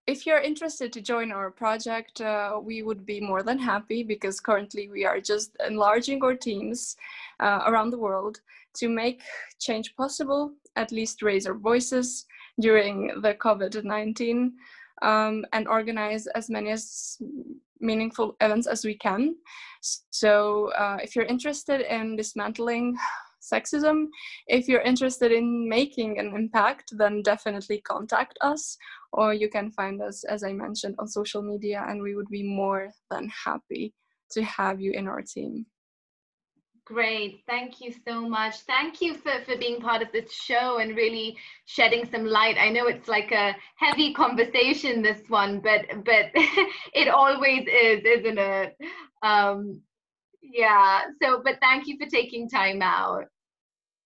if 0.07 0.27
you're 0.27 0.41
interested 0.41 0.93
to 0.93 1.01
join 1.01 1.31
our 1.31 1.51
project, 1.51 2.21
uh, 2.21 2.59
we 2.61 2.83
would 2.83 3.07
be 3.07 3.21
more 3.21 3.43
than 3.43 3.59
happy 3.59 4.03
because 4.03 4.41
currently 4.41 4.89
we 4.89 5.05
are 5.05 5.21
just 5.21 5.57
enlarging 5.65 6.23
our 6.25 6.35
teams 6.35 6.97
uh, 7.41 7.61
around 7.67 7.91
the 7.91 7.99
world 7.99 8.41
to 8.75 8.89
make 8.89 9.23
change 9.61 9.95
possible, 9.97 10.53
at 10.77 10.91
least 10.91 11.23
raise 11.23 11.47
our 11.47 11.55
voices 11.55 12.27
during 12.61 13.21
the 13.23 13.35
COVID 13.35 13.85
19 13.85 14.53
um, 15.03 15.45
and 15.53 15.69
organize 15.69 16.27
as 16.29 16.51
many 16.51 16.71
as 16.71 17.19
meaningful 17.81 18.37
events 18.41 18.67
as 18.67 18.85
we 18.85 18.95
can. 18.95 19.37
So, 20.11 20.71
uh, 20.73 20.99
if 21.03 21.15
you're 21.15 21.25
interested 21.25 21.81
in 21.81 22.17
dismantling 22.17 22.97
sexism. 23.43 24.07
If 24.47 24.69
you're 24.69 24.81
interested 24.81 25.33
in 25.33 25.69
making 25.69 26.19
an 26.19 26.35
impact, 26.35 26.93
then 26.97 27.23
definitely 27.23 27.81
contact 27.81 28.39
us, 28.41 28.77
or 29.13 29.35
you 29.35 29.49
can 29.49 29.71
find 29.71 30.01
us, 30.01 30.25
as 30.25 30.45
I 30.45 30.53
mentioned, 30.53 30.95
on 30.99 31.09
social 31.09 31.43
media, 31.43 31.85
and 31.89 32.01
we 32.01 32.15
would 32.15 32.29
be 32.29 32.43
more 32.43 32.91
than 33.11 33.29
happy 33.29 33.95
to 34.33 34.43
have 34.43 34.81
you 34.81 34.93
in 34.93 35.07
our 35.09 35.23
team. 35.23 35.67
Great. 36.85 37.45
Thank 37.47 37.81
you 37.81 37.93
so 38.07 38.29
much. 38.29 38.61
Thank 38.63 39.01
you 39.01 39.15
for, 39.15 39.33
for 39.47 39.57
being 39.57 39.81
part 39.81 40.03
of 40.03 40.09
this 40.13 40.33
show 40.33 40.79
and 40.79 40.97
really 40.97 41.37
shedding 41.65 42.09
some 42.11 42.27
light. 42.27 42.57
I 42.59 42.71
know 42.71 42.87
it's 42.87 43.09
like 43.09 43.31
a 43.31 43.55
heavy 43.77 44.13
conversation, 44.13 45.01
this 45.01 45.23
one, 45.29 45.61
but 45.61 45.87
but 46.05 46.31
it 46.35 47.09
always 47.09 47.67
is, 47.69 48.03
isn't 48.05 48.39
it? 48.39 48.77
Um, 49.23 49.81
yeah. 50.53 51.07
So, 51.23 51.41
but 51.43 51.59
thank 51.61 51.87
you 51.87 51.97
for 51.99 52.07
taking 52.07 52.49
time 52.49 52.83
out. 52.83 53.27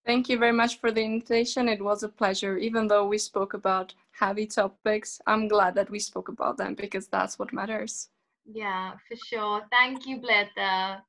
Thank 0.05 0.29
you 0.29 0.37
very 0.39 0.53
much 0.53 0.79
for 0.79 0.89
the 0.89 1.03
invitation. 1.03 1.67
It 1.67 1.83
was 1.83 2.01
a 2.03 2.09
pleasure. 2.09 2.57
Even 2.57 2.87
though 2.87 3.05
we 3.05 3.17
spoke 3.17 3.53
about 3.53 3.93
heavy 4.11 4.45
topics, 4.45 5.19
I'm 5.27 5.49
glad 5.49 5.75
that 5.75 5.89
we 5.89 5.99
spoke 5.99 6.29
about 6.29 6.55
them 6.57 6.75
because 6.75 7.07
that's 7.07 7.37
what 7.37 7.51
matters. 7.51 8.07
Yeah, 8.45 8.93
for 9.07 9.17
sure. 9.17 9.61
Thank 9.69 10.07
you, 10.07 10.21
Bleta. 10.21 11.03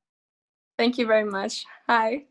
Thank 0.77 0.97
you 0.97 1.07
very 1.07 1.23
much. 1.23 1.65
Hi. 1.87 2.25